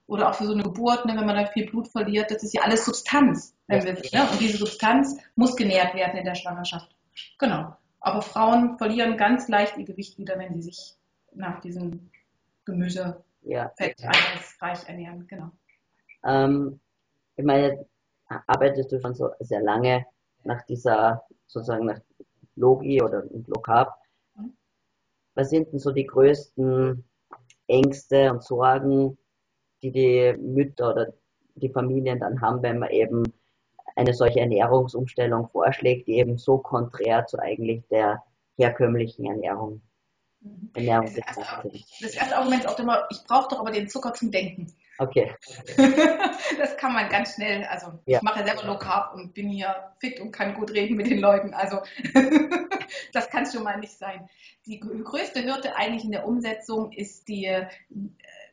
oder 0.07 0.31
auch 0.31 0.35
für 0.35 0.47
so 0.47 0.53
eine 0.53 0.62
Geburt, 0.62 1.05
ne? 1.07 1.17
wenn 1.17 1.27
man 1.27 1.37
da 1.37 1.47
viel 1.47 1.67
Blut 1.67 1.89
verliert. 1.89 2.31
Das 2.31 2.43
ist 2.43 2.55
ja 2.55 2.62
alles 2.62 2.85
Substanz. 2.85 3.55
Wenn 3.67 3.85
wir, 3.85 3.93
ne? 3.93 4.29
Und 4.31 4.41
diese 4.41 4.57
Substanz 4.59 5.17
muss 5.37 5.55
genährt 5.55 5.95
werden 5.95 6.17
in 6.17 6.25
der 6.25 6.35
Schwangerschaft. 6.35 6.91
Genau. 7.39 7.77
Aber 8.00 8.23
Frauen 8.23 8.79
verlieren 8.79 9.17
ganz 9.17 9.49
leicht 9.49 9.77
ihr 9.77 9.85
Gewicht 9.85 10.19
wieder, 10.19 10.39
wenn 10.39 10.55
sie 10.55 10.62
sich 10.62 10.97
nach 11.33 11.61
diesem 11.61 12.11
Gemüse 12.65 13.23
Ja. 13.43 13.71
fett, 13.77 14.03
eiweißreich 14.03 14.89
ernähren. 14.89 15.27
Genau. 15.29 15.50
Ähm, 16.25 16.81
ich 17.37 17.45
meine, 17.45 17.87
arbeitest 18.47 18.91
du 18.91 19.00
schon 19.00 19.15
so 19.15 19.31
sehr 19.41 19.61
lange 19.61 20.07
nach 20.45 20.62
dieser, 20.67 21.23
sozusagen 21.47 21.87
nach 21.87 22.00
Logi 22.57 23.03
oder 23.03 23.23
Low 23.47 23.61
Carb? 23.61 24.00
Was 25.40 25.49
sind 25.49 25.73
denn 25.73 25.78
so 25.78 25.90
die 25.90 26.04
größten 26.06 27.02
Ängste 27.66 28.30
und 28.30 28.44
Sorgen, 28.44 29.16
die 29.82 29.90
die 29.90 30.35
Mütter 30.38 30.92
oder 30.92 31.14
die 31.54 31.70
Familien 31.70 32.20
dann 32.20 32.42
haben, 32.42 32.62
wenn 32.62 32.78
man 32.78 32.90
eben 32.90 33.23
eine 33.97 34.12
solche 34.12 34.40
Ernährungsumstellung 34.40 35.49
vorschlägt, 35.49 36.09
die 36.09 36.18
eben 36.18 36.37
so 36.37 36.59
konträr 36.59 37.25
zu 37.25 37.38
eigentlich 37.38 37.82
der 37.88 38.23
herkömmlichen 38.59 39.25
Ernährung, 39.25 39.80
Mhm. 40.42 40.70
Ernährung 40.75 41.06
Das 41.14 41.16
erste, 41.37 41.68
ist. 41.68 41.92
das 42.00 42.14
erste 42.14 42.37
Argument 42.37 42.64
ist 42.64 42.70
auch 42.70 42.78
immer, 42.78 43.06
ich 43.11 43.23
brauche 43.25 43.49
doch 43.50 43.61
aber 43.61 43.70
den 43.70 43.88
Zucker 43.88 44.14
zum 44.14 44.30
Denken. 44.30 44.73
Okay, 45.02 45.33
das 46.59 46.76
kann 46.76 46.92
man 46.92 47.09
ganz 47.09 47.35
schnell. 47.35 47.64
Also 47.64 47.99
Ja. 48.04 48.19
ich 48.19 48.23
mache 48.23 48.45
selber 48.45 48.64
Low 48.64 48.76
Carb 48.76 49.14
und 49.14 49.33
bin 49.33 49.49
hier 49.49 49.75
fit 49.99 50.21
und 50.21 50.30
kann 50.30 50.52
gut 50.54 50.73
reden 50.73 50.95
mit 50.97 51.09
den 51.09 51.21
Leuten. 51.21 51.54
Also 51.54 51.78
das 53.14 53.30
kann 53.30 53.47
schon 53.47 53.62
mal 53.64 53.78
nicht 53.78 53.97
sein. 53.97 54.28
Die 54.66 54.78
gr- 54.78 55.02
größte 55.02 55.42
Hürde 55.42 55.75
eigentlich 55.75 56.04
in 56.04 56.12
der 56.12 56.26
Umsetzung 56.26 56.92
ist 56.92 57.28
die, 57.28 57.47
äh, 57.47 57.66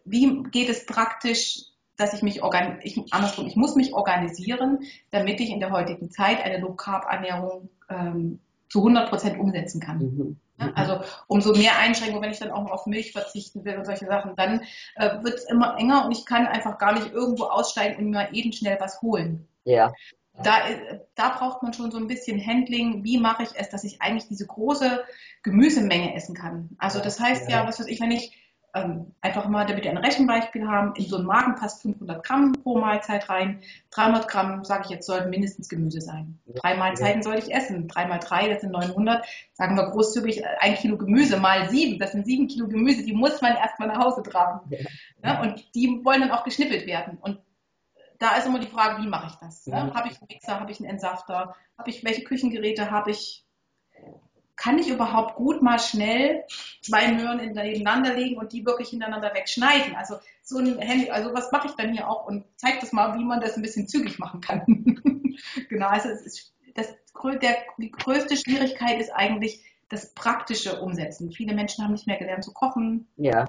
wie 0.05 0.41
geht 0.51 0.69
es 0.69 0.85
praktisch, 0.85 1.63
dass 1.97 2.13
ich 2.13 2.21
mich 2.21 2.41
organ 2.43 2.79
ich, 2.81 2.97
andersrum, 3.11 3.45
ich 3.47 3.57
muss 3.57 3.75
mich 3.75 3.93
organisieren, 3.93 4.79
damit 5.11 5.41
ich 5.41 5.49
in 5.49 5.59
der 5.59 5.71
heutigen 5.71 6.09
Zeit 6.11 6.41
eine 6.41 6.59
Low 6.59 6.75
Carb 6.75 7.05
Ernährung 7.11 7.69
ähm, 7.89 8.39
zu 8.69 8.79
100 8.79 9.09
Prozent 9.09 9.37
umsetzen 9.37 9.81
kann. 9.81 9.97
mhm. 9.97 10.39
Ne? 10.57 10.73
Also 10.75 11.01
umso 11.27 11.53
mehr 11.53 11.77
Einschränkungen, 11.77 12.21
wenn 12.23 12.31
ich 12.31 12.39
dann 12.39 12.51
auch 12.51 12.63
noch 12.63 12.71
auf 12.71 12.85
Milch 12.85 13.11
verzichten 13.11 13.63
will 13.65 13.77
und 13.77 13.85
solche 13.85 14.05
Sachen, 14.05 14.35
dann 14.35 14.61
äh, 14.95 15.23
wird 15.23 15.35
es 15.35 15.45
immer 15.45 15.77
enger 15.77 16.05
und 16.05 16.11
ich 16.11 16.25
kann 16.25 16.47
einfach 16.47 16.77
gar 16.77 16.93
nicht 16.93 17.11
irgendwo 17.11 17.45
aussteigen 17.45 17.97
und 17.97 18.09
mir 18.11 18.33
eben 18.33 18.51
schnell 18.53 18.77
was 18.79 19.01
holen. 19.01 19.47
ja, 19.65 19.91
Da, 20.43 20.67
äh, 20.67 20.99
da 21.15 21.29
braucht 21.29 21.63
man 21.63 21.73
schon 21.73 21.91
so 21.91 21.97
ein 21.97 22.07
bisschen 22.07 22.45
Handling. 22.45 23.03
Wie 23.03 23.17
mache 23.17 23.43
ich 23.43 23.49
es, 23.55 23.69
dass 23.69 23.83
ich 23.83 24.01
eigentlich 24.01 24.27
diese 24.27 24.45
große 24.47 25.03
Gemüsemenge 25.43 26.13
essen 26.15 26.35
kann? 26.35 26.69
Also 26.77 26.99
das 26.99 27.19
heißt 27.19 27.49
ja, 27.49 27.67
was 27.67 27.79
weiß 27.79 27.87
ich, 27.87 27.99
wenn 27.99 28.11
ich 28.11 28.31
ähm, 28.73 29.13
einfach 29.21 29.47
mal, 29.47 29.65
damit 29.65 29.83
wir 29.83 29.91
ein 29.91 29.97
Rechenbeispiel 29.97 30.67
haben, 30.67 30.93
in 30.95 31.05
so 31.05 31.17
einen 31.17 31.25
Magen 31.25 31.55
passt 31.55 31.81
500 31.81 32.23
Gramm 32.23 32.53
pro 32.53 32.77
Mahlzeit 32.77 33.29
rein. 33.29 33.61
300 33.91 34.27
Gramm, 34.27 34.63
sage 34.63 34.83
ich 34.85 34.89
jetzt, 34.89 35.07
sollten 35.07 35.29
mindestens 35.29 35.69
Gemüse 35.69 36.01
sein. 36.01 36.37
Drei 36.55 36.75
Mahlzeiten 36.75 37.23
sollte 37.23 37.47
ich 37.47 37.53
essen. 37.53 37.87
Drei 37.87 38.05
mal 38.05 38.19
drei, 38.19 38.49
das 38.49 38.61
sind 38.61 38.71
900. 38.71 39.25
Sagen 39.53 39.75
wir 39.75 39.89
großzügig, 39.89 40.43
ein 40.59 40.75
Kilo 40.75 40.97
Gemüse 40.97 41.37
mal 41.37 41.69
sieben, 41.69 41.99
das 41.99 42.11
sind 42.11 42.25
sieben 42.25 42.47
Kilo 42.47 42.67
Gemüse, 42.67 43.03
die 43.03 43.13
muss 43.13 43.41
man 43.41 43.55
erstmal 43.55 43.87
nach 43.87 44.03
Hause 44.03 44.21
tragen. 44.23 44.69
Ja. 44.69 44.79
Ne? 45.23 45.41
Und 45.41 45.75
die 45.75 46.01
wollen 46.03 46.21
dann 46.21 46.31
auch 46.31 46.43
geschnippelt 46.43 46.85
werden. 46.85 47.17
Und 47.21 47.39
da 48.19 48.35
ist 48.35 48.47
immer 48.47 48.59
die 48.59 48.67
Frage, 48.67 49.01
wie 49.01 49.07
mache 49.07 49.27
ich 49.27 49.35
das? 49.35 49.65
Ne? 49.67 49.93
Habe 49.93 50.09
ich 50.09 50.17
einen 50.17 50.27
Mixer, 50.29 50.59
habe 50.59 50.71
ich 50.71 50.79
einen 50.79 50.89
Entsafter, 50.89 51.55
habe 51.77 51.89
ich 51.89 52.03
welche 52.03 52.23
Küchengeräte 52.23 52.91
habe 52.91 53.11
ich? 53.11 53.43
Kann 54.57 54.79
ich 54.79 54.89
überhaupt 54.89 55.35
gut 55.35 55.61
mal 55.61 55.79
schnell 55.79 56.43
zwei 56.81 57.11
Möhren 57.13 57.39
in- 57.39 57.53
nebeneinander 57.53 58.13
legen 58.13 58.37
und 58.37 58.51
die 58.51 58.65
wirklich 58.65 58.89
hintereinander 58.89 59.33
wegschneiden? 59.33 59.95
Also 59.95 60.17
so 60.43 60.57
ein 60.57 60.79
Handy, 60.79 61.09
also 61.09 61.33
was 61.33 61.51
mache 61.51 61.67
ich 61.67 61.73
dann 61.75 61.93
hier 61.93 62.09
auch 62.09 62.25
und 62.25 62.43
zeigt 62.57 62.83
das 62.83 62.91
mal, 62.91 63.17
wie 63.17 63.23
man 63.23 63.39
das 63.39 63.55
ein 63.55 63.61
bisschen 63.61 63.87
zügig 63.87 64.19
machen 64.19 64.41
kann. 64.41 64.63
genau, 65.69 65.87
also 65.87 66.09
es 66.09 66.21
ist 66.21 66.53
das, 66.75 66.93
der, 67.41 67.55
die 67.77 67.91
größte 67.91 68.35
Schwierigkeit 68.37 68.99
ist 68.99 69.11
eigentlich 69.11 69.63
das 69.89 70.13
praktische 70.13 70.81
Umsetzen. 70.81 71.31
Viele 71.31 71.53
Menschen 71.55 71.83
haben 71.83 71.93
nicht 71.93 72.07
mehr 72.07 72.17
gelernt 72.17 72.43
zu 72.43 72.51
kochen, 72.53 73.07
ja, 73.15 73.45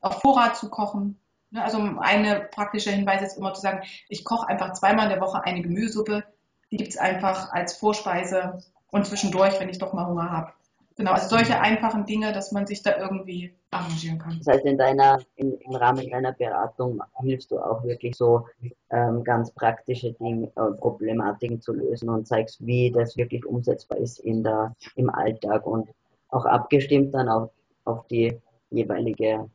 auf 0.00 0.20
Vorrat 0.20 0.56
zu 0.56 0.68
kochen. 0.68 1.18
Ne, 1.50 1.62
Also 1.62 1.78
eine 2.00 2.48
praktische 2.50 2.90
Hinweis 2.90 3.22
ist 3.22 3.38
immer 3.38 3.54
zu 3.54 3.60
sagen, 3.60 3.82
ich 4.08 4.24
koche 4.24 4.48
einfach 4.48 4.72
zweimal 4.72 5.04
in 5.04 5.10
der 5.12 5.20
Woche 5.20 5.42
eine 5.44 5.62
Gemüsesuppe. 5.62 6.24
Die 6.70 6.76
gibt 6.76 6.90
es 6.90 6.98
einfach 6.98 7.52
als 7.52 7.76
Vorspeise 7.76 8.62
und 8.90 9.06
zwischendurch, 9.06 9.58
wenn 9.60 9.68
ich 9.68 9.78
doch 9.78 9.92
mal 9.92 10.06
Hunger 10.06 10.30
habe. 10.30 10.52
Genau, 10.98 11.12
also 11.12 11.28
solche 11.28 11.60
einfachen 11.60 12.06
Dinge, 12.06 12.32
dass 12.32 12.50
man 12.50 12.66
sich 12.66 12.82
da 12.82 12.98
irgendwie 12.98 13.54
arrangieren 13.70 14.18
kann. 14.18 14.36
Das 14.38 14.48
heißt, 14.48 14.64
in 14.64 14.76
deiner, 14.76 15.20
in, 15.36 15.52
im 15.52 15.76
Rahmen 15.76 16.10
deiner 16.10 16.32
Beratung 16.32 17.00
hilfst 17.20 17.52
du 17.52 17.60
auch 17.60 17.84
wirklich 17.84 18.16
so 18.16 18.46
ähm, 18.90 19.22
ganz 19.22 19.52
praktische 19.52 20.12
Dinge, 20.14 20.50
äh, 20.56 20.72
Problematiken 20.80 21.60
zu 21.60 21.72
lösen 21.72 22.08
und 22.08 22.26
zeigst, 22.26 22.66
wie 22.66 22.90
das 22.90 23.16
wirklich 23.16 23.46
umsetzbar 23.46 23.98
ist 23.98 24.18
in 24.18 24.42
der, 24.42 24.74
im 24.96 25.08
Alltag 25.08 25.64
und 25.66 25.88
auch 26.30 26.44
abgestimmt 26.46 27.14
dann 27.14 27.28
auf, 27.28 27.50
auf 27.84 28.04
die 28.08 28.36
jeweilige, 28.70 29.48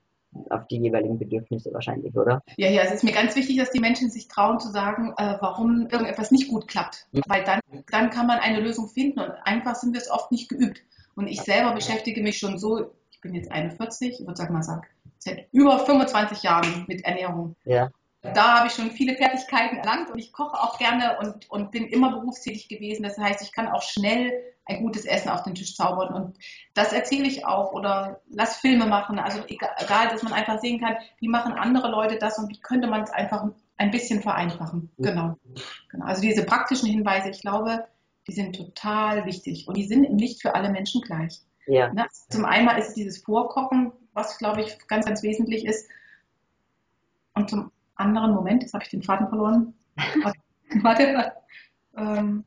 auf 0.50 0.67
die 0.67 0.78
jeweiligen 0.78 1.17
Bedürfnisse 1.17 1.74
wahrscheinlich, 1.74 2.15
oder? 2.15 2.41
Ja, 2.58 2.69
ja, 2.69 2.82
es 2.84 2.91
ist 2.91 3.04
mir 3.04 3.13
ganz 3.13 3.36
wichtig, 3.36 3.58
dass 3.58 3.72
die 3.72 3.80
Menschen 3.80 4.10
sich 4.10 4.28
trauen 4.28 4.60
zu 4.60 4.69
sagen, 4.69 5.13
äh, 5.17 5.38
warum 5.39 5.88
irgendetwas 5.89 6.32
nicht 6.32 6.48
gut 6.48 6.67
klappt. 6.67 7.08
Mhm. 7.12 7.22
Weil 7.28 7.43
dann, 7.43 7.60
dann 7.91 8.10
kann 8.10 8.28
man 8.28 8.39
eine 8.39 8.60
Lösung 8.60 8.88
finden 8.88 9.19
und 9.19 9.32
einfach 9.43 9.76
sind 9.76 9.93
wir 9.93 10.02
es 10.02 10.10
oft 10.10 10.32
nicht 10.32 10.50
geübt. 10.50 10.82
Und 11.15 11.28
ich 11.28 11.41
selber 11.41 11.74
beschäftige 11.74 12.22
mich 12.22 12.38
schon 12.38 12.58
so, 12.58 12.91
ich 13.12 13.22
bin 13.22 13.36
jetzt 13.36 13.52
41, 13.52 14.19
ich 14.19 14.26
würde 14.26 14.36
sagen 14.36 14.54
mal 14.54 14.63
sagen, 14.63 14.82
seit 15.19 15.48
über 15.52 15.80
25 15.80 16.43
Jahren 16.43 16.86
mit 16.88 17.06
Ernährung. 17.06 17.56
Ja, 17.65 17.89
Da 18.24 18.60
habe 18.60 18.68
ich 18.68 18.74
schon 18.74 18.92
viele 18.92 19.16
Fertigkeiten 19.16 19.78
erlangt 19.78 20.10
und 20.10 20.18
ich 20.18 20.32
koche 20.32 20.58
auch 20.58 20.78
gerne 20.78 21.18
und, 21.20 21.50
und 21.50 21.72
bin 21.72 21.88
immer 21.88 22.12
berufstätig 22.12 22.70
gewesen. 22.70 23.04
Das 23.04 23.18
heißt, 23.18 23.42
ich 23.42 23.52
kann 23.52 23.68
auch 23.68 23.82
schnell 23.82 24.32
ein 24.66 24.82
gutes 24.82 25.04
Essen 25.04 25.28
auf 25.28 25.44
den 25.44 25.56
Tisch 25.56 25.76
zaubern 25.76 26.14
und 26.14 26.38
das 26.74 26.94
erzähle 26.94 27.28
ich 27.28 27.46
auch 27.46 27.74
oder 27.74 28.22
lass 28.30 28.58
Filme 28.58 28.86
machen. 28.86 29.20
Also 29.20 29.44
egal, 29.48 30.08
dass 30.08 30.24
man 30.24 30.32
einfach 30.32 30.60
sehen 30.60 30.80
kann, 30.80 30.96
wie 31.20 31.28
machen 31.28 31.52
andere 31.52 31.90
Leute 31.90 32.18
das 32.18 32.40
und 32.40 32.50
wie 32.50 32.62
könnte 32.62 32.88
man 32.88 33.04
es 33.04 33.12
einfach 33.12 33.46
ein 33.76 33.92
bisschen 33.92 34.22
vereinfachen. 34.22 34.90
Genau. 35.00 35.36
genau. 35.90 36.06
Also 36.06 36.22
diese 36.22 36.46
praktischen 36.46 36.88
Hinweise, 36.88 37.30
ich 37.30 37.42
glaube, 37.42 37.86
die 38.28 38.32
sind 38.32 38.56
total 38.56 39.26
wichtig 39.26 39.68
und 39.68 39.76
die 39.76 39.86
sind 39.86 40.14
nicht 40.14 40.42
für 40.42 40.56
alle 40.56 40.70
Menschen 40.70 41.02
gleich. 41.02 41.42
ja, 41.68 41.92
Ne? 41.92 42.08
Zum 42.30 42.46
einen 42.46 42.70
ist 42.78 42.90
es 42.90 42.94
dieses 42.94 43.18
Vorkochen, 43.18 43.92
was, 44.14 44.38
glaube 44.38 44.62
ich, 44.62 44.78
ganz, 44.88 45.06
ganz 45.06 45.24
wesentlich 45.24 45.66
ist. 45.66 45.90
Und 47.34 47.50
zum 47.50 47.72
anderen, 48.04 48.34
Moment, 48.34 48.63
jetzt 48.63 48.74
habe 48.74 48.84
ich 48.84 48.89
den 48.89 49.04
Faden 49.04 49.28
verloren. 49.28 49.74
Warte, 50.82 51.34
ähm. 51.98 52.46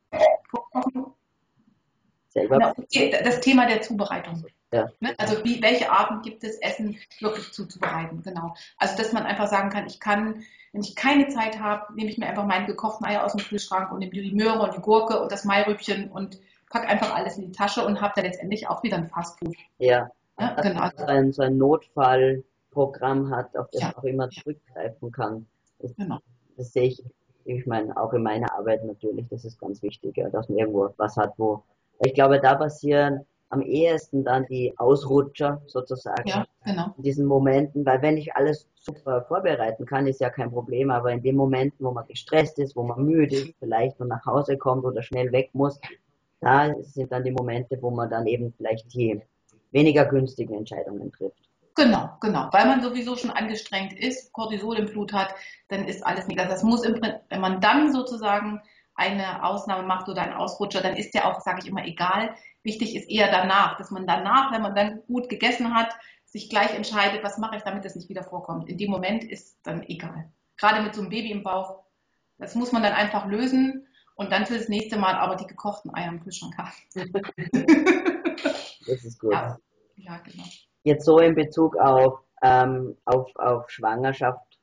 Na, 2.51 2.75
okay, 2.77 3.15
das 3.25 3.41
Thema 3.41 3.67
der 3.67 3.81
Zubereitung. 3.81 4.45
Ja. 4.73 4.89
Ne? 5.01 5.15
Also 5.17 5.43
wie, 5.45 5.63
welche 5.63 5.91
Arten 5.91 6.21
gibt 6.21 6.45
es, 6.45 6.59
Essen 6.59 6.99
wirklich 7.21 7.51
zuzubereiten? 7.53 8.23
Genau. 8.23 8.55
Also 8.77 8.97
dass 8.99 9.13
man 9.13 9.23
einfach 9.23 9.47
sagen 9.47 9.71
kann, 9.71 9.87
ich 9.87 10.01
kann, 10.01 10.43
wenn 10.73 10.83
ich 10.83 10.97
keine 10.97 11.29
Zeit 11.29 11.61
habe, 11.61 11.95
nehme 11.95 12.11
ich 12.11 12.19
mir 12.19 12.27
einfach 12.27 12.45
meine 12.45 12.67
gekochten 12.67 13.07
Eier 13.07 13.25
aus 13.25 13.33
dem 13.33 13.45
Kühlschrank 13.45 13.91
und 13.91 14.01
nehme 14.01 14.13
die 14.13 14.35
Möhre 14.35 14.61
und 14.61 14.77
die 14.77 14.83
Gurke 14.83 15.21
und 15.23 15.33
das 15.33 15.45
Mairübchen 15.45 16.11
und 16.11 16.39
packe 16.69 16.89
einfach 16.89 17.15
alles 17.15 17.39
in 17.39 17.47
die 17.47 17.53
Tasche 17.53 17.87
und 17.87 18.03
habe 18.03 18.13
da 18.17 18.23
letztendlich 18.23 18.69
auch 18.69 18.83
wieder 18.83 18.99
ein 18.99 19.09
Fastfood. 19.09 19.57
Ja, 19.79 20.11
Ne? 20.39 20.53
dass 20.57 20.67
Genau. 20.67 20.89
so 20.97 21.05
ein, 21.05 21.33
so 21.33 21.43
ein 21.43 21.59
Notfallprogramm 22.77 23.31
hat, 23.31 23.57
auf 23.57 23.69
das 23.73 23.83
Ja. 23.83 23.97
auch 23.97 24.05
immer 24.05 24.29
zurückgreifen 24.31 25.11
kann. 25.11 25.47
Das, 25.81 25.95
Genau. 25.97 26.19
das 26.57 26.73
sehe 26.73 26.89
ich, 26.89 27.03
ich 27.45 27.67
meine, 27.67 27.97
auch 27.97 28.13
in 28.13 28.23
meiner 28.23 28.53
Arbeit 28.53 28.85
natürlich, 28.85 29.27
das 29.29 29.45
ist 29.45 29.59
ganz 29.59 29.83
wichtig, 29.83 30.17
ja, 30.17 30.29
dass 30.31 30.49
man 30.49 30.59
irgendwo 30.59 30.91
was 30.97 31.17
hat, 31.17 31.33
wo, 31.39 31.63
ich 32.01 32.15
glaube, 32.15 32.41
da 32.41 32.55
passieren 32.55 33.25
am 33.51 33.63
ehesten 33.63 34.25
dann 34.25 34.45
die 34.47 34.75
Ausrutscher 34.77 35.63
sozusagen 35.67 36.29
Ja, 36.29 36.45
genau. 36.65 36.87
in 36.97 37.03
diesen 37.05 37.27
Momenten, 37.27 37.87
weil 37.87 38.03
wenn 38.03 38.17
ich 38.17 38.35
alles 38.35 38.69
super 38.75 39.23
vorbereiten 39.23 39.87
kann, 39.87 40.07
ist 40.09 40.21
ja 40.21 40.31
kein 40.31 40.51
Problem, 40.51 40.91
aber 40.91 41.13
in 41.13 41.23
den 41.23 41.37
Momenten, 41.37 41.87
wo 41.87 41.93
man 41.93 42.07
gestresst 42.09 42.59
ist, 42.59 42.75
wo 42.75 42.83
man 42.83 43.05
müde 43.05 43.37
ist, 43.37 43.55
vielleicht 43.61 44.01
nur 44.01 44.09
nach 44.09 44.25
Hause 44.27 44.59
kommt 44.59 44.85
oder 44.85 45.03
schnell 45.03 45.31
weg 45.31 45.51
muss, 45.53 45.79
da 46.41 46.75
sind 46.83 47.13
dann 47.13 47.23
die 47.23 47.31
Momente, 47.31 47.79
wo 47.81 47.91
man 47.91 48.11
dann 48.11 48.27
eben 48.27 48.53
vielleicht 48.57 48.93
die 48.93 49.23
weniger 49.71 50.05
günstigen 50.07 50.55
Entscheidungen 50.55 51.13
trifft. 51.13 51.46
Genau, 51.77 52.17
genau. 52.21 52.49
Weil 52.53 52.67
man 52.67 52.83
sowieso 52.83 53.17
schon 53.17 53.31
angestrengt 53.31 53.93
ist, 53.93 54.33
Cortisol 54.33 54.79
im 54.79 54.87
Blut 54.87 55.13
hat, 55.13 55.35
dann 55.69 55.85
ist 55.87 56.05
alles 56.05 56.27
nicht. 56.27 56.41
Also 56.41 56.51
das 56.51 56.63
muss 56.63 56.83
im 56.85 56.95
Prinzip, 56.95 57.21
wenn 57.29 57.41
man 57.41 57.61
dann 57.61 57.93
sozusagen 57.93 58.63
eine 58.95 59.45
Ausnahme 59.45 59.87
macht 59.87 60.09
oder 60.09 60.23
einen 60.23 60.33
Ausrutscher, 60.33 60.81
dann 60.81 60.97
ist 60.97 61.13
der 61.13 61.29
auch, 61.29 61.41
sage 61.41 61.61
ich 61.61 61.69
immer, 61.69 61.85
egal. 61.85 62.35
Wichtig 62.63 62.97
ist 62.97 63.11
eher 63.11 63.31
danach, 63.31 63.77
dass 63.77 63.91
man 63.91 64.07
danach, 64.07 64.53
wenn 64.53 64.63
man 64.63 64.75
dann 64.75 65.03
gut 65.07 65.29
gegessen 65.29 65.75
hat, 65.75 65.95
sich 66.25 66.49
gleich 66.49 66.75
entscheidet, 66.75 67.23
was 67.23 67.37
mache 67.37 67.57
ich, 67.57 67.63
damit 67.63 67.85
das 67.85 67.95
nicht 67.95 68.09
wieder 68.09 68.25
vorkommt. 68.25 68.71
In 68.71 68.79
dem 68.79 68.91
Moment 68.91 69.23
ist 69.23 69.59
dann 69.63 69.83
egal. 69.83 70.33
gerade 70.57 70.83
mit 70.83 70.95
so 70.95 71.03
einem 71.03 71.11
Baby 71.11 71.31
im 71.31 71.43
Bauch. 71.43 71.85
Das 72.39 72.55
muss 72.55 72.73
man 72.73 72.83
dann 72.83 72.95
einfach 72.95 73.27
lösen 73.27 73.87
und 74.15 74.33
dann 74.33 74.47
für 74.47 74.57
das 74.57 74.69
nächste 74.69 74.97
Mal 74.99 75.15
aber 75.15 75.37
die 75.37 75.47
gekochten 75.47 75.95
Eier 75.95 76.09
im 76.09 76.23
Kühlschrank 76.23 76.57
haben. 76.57 76.73
das 78.87 79.05
ist 79.05 79.21
gut. 79.21 79.33
Ja, 79.33 79.59
ja, 79.97 80.19
genau. 80.19 80.45
Jetzt 80.87 81.05
so 81.05 81.19
in 81.19 81.35
Bezug 81.35 81.77
auf, 81.79 82.21
ähm, 82.43 82.97
auf, 83.07 83.35
auf 83.35 83.69
Schwangerschaft 83.69 84.61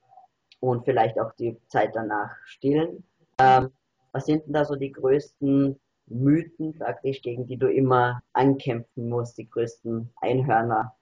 und 0.62 0.86
vielleicht 0.86 1.20
auch 1.20 1.34
die 1.34 1.58
Zeit 1.68 1.94
danach 1.94 2.34
stillen. 2.46 3.04
Ähm, 3.40 3.72
was 4.14 4.28
sind 4.28 4.46
denn 4.46 4.54
da 4.54 4.64
so 4.64 4.78
die 4.78 4.94
größten 4.94 5.78
Mythen 6.06 6.80
praktisch, 6.80 7.22
gegen 7.22 7.46
die 7.46 7.58
du 7.58 7.68
immer 7.68 8.22
ankämpfen 8.32 9.10
musst, 9.10 9.38
die 9.38 9.50
größten 9.50 10.14
Einhörner? 10.22 10.96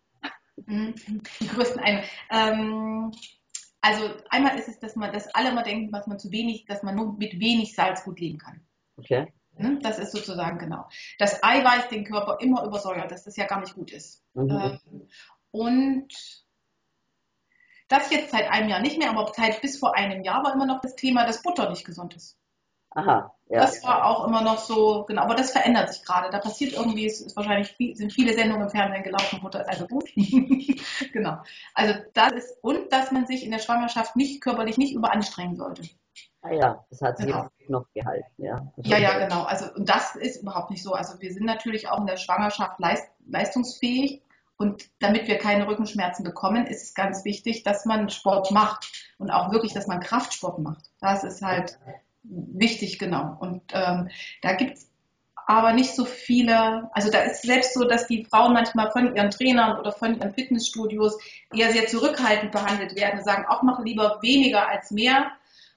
Mhm. 0.65 0.95
Die 1.39 1.47
größten 1.47 1.81
Einhörner. 1.81 2.07
Ähm, 2.31 3.12
also 3.81 4.03
einmal 4.31 4.57
ist 4.57 4.69
es, 4.69 4.79
dass 4.79 4.95
man, 4.95 5.13
dass 5.13 5.27
alle 5.36 5.49
immer 5.49 5.62
denken, 5.62 5.91
dass 5.91 6.07
man 6.07 6.17
zu 6.17 6.31
wenig, 6.31 6.65
dass 6.65 6.81
man 6.81 6.95
nur 6.95 7.13
mit 7.13 7.39
wenig 7.39 7.75
Salz 7.75 8.03
gut 8.03 8.19
leben 8.19 8.39
kann. 8.39 8.65
Okay. 8.97 9.31
Ne? 9.57 9.79
Das 9.81 9.99
ist 9.99 10.11
sozusagen 10.11 10.57
genau. 10.57 10.87
Das 11.19 11.43
Eiweiß 11.43 11.89
den 11.89 12.05
Körper 12.05 12.37
immer 12.39 12.63
übersäuert, 12.63 13.11
dass 13.11 13.23
das 13.23 13.35
ja 13.37 13.45
gar 13.45 13.59
nicht 13.59 13.75
gut 13.75 13.91
ist. 13.91 14.23
Mhm. 14.33 14.49
Ähm, 14.49 15.07
und 15.51 16.07
das 17.87 18.09
jetzt 18.09 18.31
seit 18.31 18.49
einem 18.49 18.69
Jahr 18.69 18.79
nicht 18.79 18.97
mehr, 18.97 19.09
aber 19.09 19.31
seit 19.35 19.61
bis 19.61 19.77
vor 19.77 19.95
einem 19.95 20.23
Jahr 20.23 20.43
war 20.43 20.53
immer 20.53 20.65
noch 20.65 20.79
das 20.81 20.95
Thema, 20.95 21.25
dass 21.25 21.41
Butter 21.41 21.69
nicht 21.69 21.85
gesund 21.85 22.15
ist. 22.15 22.37
Aha, 22.93 23.33
ja. 23.47 23.61
Das 23.61 23.83
war 23.85 24.05
auch 24.05 24.27
immer 24.27 24.41
noch 24.41 24.57
so, 24.57 25.05
genau, 25.05 25.21
aber 25.23 25.35
das 25.35 25.51
verändert 25.51 25.93
sich 25.93 26.03
gerade. 26.03 26.29
Da 26.29 26.39
passiert 26.39 26.73
irgendwie, 26.73 27.05
es 27.05 27.21
ist 27.21 27.37
wahrscheinlich 27.37 27.73
sind 27.97 28.11
viele 28.11 28.33
Sendungen 28.33 28.63
im 28.63 28.69
Fernsehen 28.69 29.03
gelaufen, 29.03 29.39
Mutter 29.41 29.61
ist 29.61 29.69
also 29.69 29.87
gut. 29.87 30.09
genau. 31.13 31.37
Also 31.73 31.99
das 32.13 32.33
ist, 32.33 32.57
und 32.61 32.91
dass 32.91 33.11
man 33.11 33.27
sich 33.27 33.45
in 33.45 33.51
der 33.51 33.59
Schwangerschaft 33.59 34.17
nicht 34.17 34.41
körperlich 34.41 34.77
nicht 34.77 34.93
überanstrengen 34.93 35.55
sollte. 35.55 35.83
Ah 36.43 36.54
ja, 36.54 36.86
das 36.89 37.01
hat 37.01 37.17
sich 37.17 37.27
genau. 37.27 37.49
noch 37.67 37.86
gehalten, 37.93 38.32
ja. 38.38 38.71
ja, 38.77 38.97
ja, 38.97 39.19
genau. 39.19 39.43
Also 39.43 39.65
und 39.75 39.88
das 39.88 40.15
ist 40.15 40.41
überhaupt 40.41 40.71
nicht 40.71 40.82
so. 40.82 40.93
Also 40.93 41.19
wir 41.21 41.32
sind 41.32 41.45
natürlich 41.45 41.88
auch 41.88 41.99
in 41.99 42.08
der 42.08 42.17
Schwangerschaft 42.17 42.80
leist, 42.80 43.08
leistungsfähig 43.27 44.23
und 44.58 44.89
damit 44.99 45.27
wir 45.27 45.38
keine 45.38 45.67
Rückenschmerzen 45.67 46.23
bekommen, 46.23 46.65
ist 46.65 46.84
es 46.84 46.93
ganz 46.93 47.25
wichtig, 47.25 47.63
dass 47.63 47.86
man 47.86 48.10
Sport 48.10 48.51
macht 48.51 48.91
und 49.17 49.30
auch 49.30 49.51
wirklich, 49.51 49.73
dass 49.73 49.88
man 49.88 49.99
Kraftsport 49.99 50.60
macht. 50.60 50.86
Das 50.99 51.23
ist 51.23 51.41
halt 51.41 51.80
wichtig, 52.23 52.99
genau. 52.99 53.38
Und 53.39 53.62
ähm, 53.73 54.10
da 54.41 54.54
gibt 54.54 54.77
es 54.77 54.91
aber 55.47 55.73
nicht 55.73 55.95
so 55.95 56.06
viele, 56.06 56.89
also 56.93 57.10
da 57.10 57.21
ist 57.21 57.41
selbst 57.41 57.73
so, 57.73 57.86
dass 57.86 58.08
die 58.08 58.23
Frauen 58.23 58.54
manchmal 58.54 58.91
von 58.91 59.15
ihren 59.15 59.32
Trainern 59.32 59.80
oder 59.80 59.91
von 59.91 60.15
ihren 60.15 60.32
Fitnessstudios 60.32 61.17
eher 61.54 61.71
sehr 61.71 61.88
zurückhaltend 61.88 62.51
behandelt 62.51 62.95
werden, 62.95 63.23
sagen, 63.23 63.45
auch 63.47 63.63
mach 63.63 63.84
lieber 63.84 64.19
weniger 64.21 64.67
als 64.67 64.91
mehr. 64.91 65.32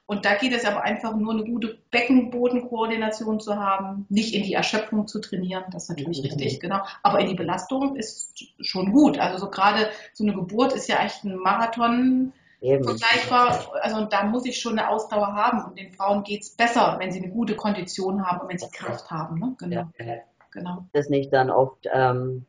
Und 0.07 0.27
da 0.27 0.35
geht 0.35 0.53
es 0.53 0.67
aber 0.67 0.83
einfach 0.83 1.17
nur 1.17 1.33
eine 1.33 1.45
gute 1.45 1.79
Beckenbodenkoordination 1.91 3.41
zu 3.41 3.57
haben, 3.57 4.05
nicht 4.11 4.35
in 4.35 4.43
die 4.43 4.53
Erschöpfung 4.53 5.07
zu 5.07 5.19
trainieren, 5.19 5.65
das 5.73 5.85
ist 5.85 5.89
natürlich 5.89 6.19
mhm. 6.19 6.25
richtig, 6.27 6.61
genau. 6.61 6.83
Aber 7.03 7.21
in 7.21 7.29
die 7.29 7.35
Belastung 7.35 7.97
ist 7.97 8.45
schon 8.61 8.93
gut. 8.93 9.19
Also 9.19 9.39
so 9.39 9.51
gerade 9.51 9.89
so 10.13 10.25
eine 10.25 10.35
Geburt 10.35 10.75
ist 10.75 10.89
ja 10.89 11.03
echt 11.03 11.25
ein 11.25 11.37
Marathon 11.37 12.35
Eben. 12.61 12.85
vergleichbar. 12.85 13.73
Also 13.81 14.05
da 14.05 14.25
muss 14.25 14.45
ich 14.45 14.61
schon 14.61 14.79
eine 14.79 14.91
Ausdauer 14.91 15.33
haben 15.35 15.65
und 15.65 15.79
den 15.79 15.91
Frauen 15.93 16.23
geht 16.23 16.43
es 16.43 16.51
besser, 16.51 16.97
wenn 16.99 17.11
sie 17.11 17.23
eine 17.23 17.31
gute 17.31 17.57
Kondition 17.57 18.27
haben 18.27 18.41
und 18.41 18.49
wenn 18.49 18.59
sie 18.59 18.69
Kraft 18.71 19.11
haben. 19.11 19.39
Ne? 19.39 19.55
Genau. 19.59 19.89
Ja. 19.99 20.17
genau. 20.51 20.87
Das 20.93 21.09
nicht 21.09 21.33
dann 21.33 21.49
oft 21.51 21.89
ähm, 21.91 22.45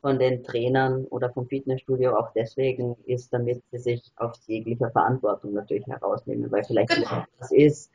von 0.00 0.18
den 0.18 0.42
Trainern 0.42 1.04
oder 1.06 1.30
vom 1.30 1.46
Fitnessstudio 1.46 2.16
auch 2.16 2.32
deswegen 2.32 2.96
ist, 3.04 3.32
damit 3.32 3.62
sie 3.70 3.78
sich 3.78 4.02
auf 4.16 4.32
jegliche 4.46 4.90
Verantwortung 4.90 5.52
natürlich 5.52 5.86
herausnehmen, 5.86 6.50
weil 6.50 6.64
vielleicht 6.64 6.90
genau. 6.90 7.24
das 7.38 7.52
ist, 7.52 7.90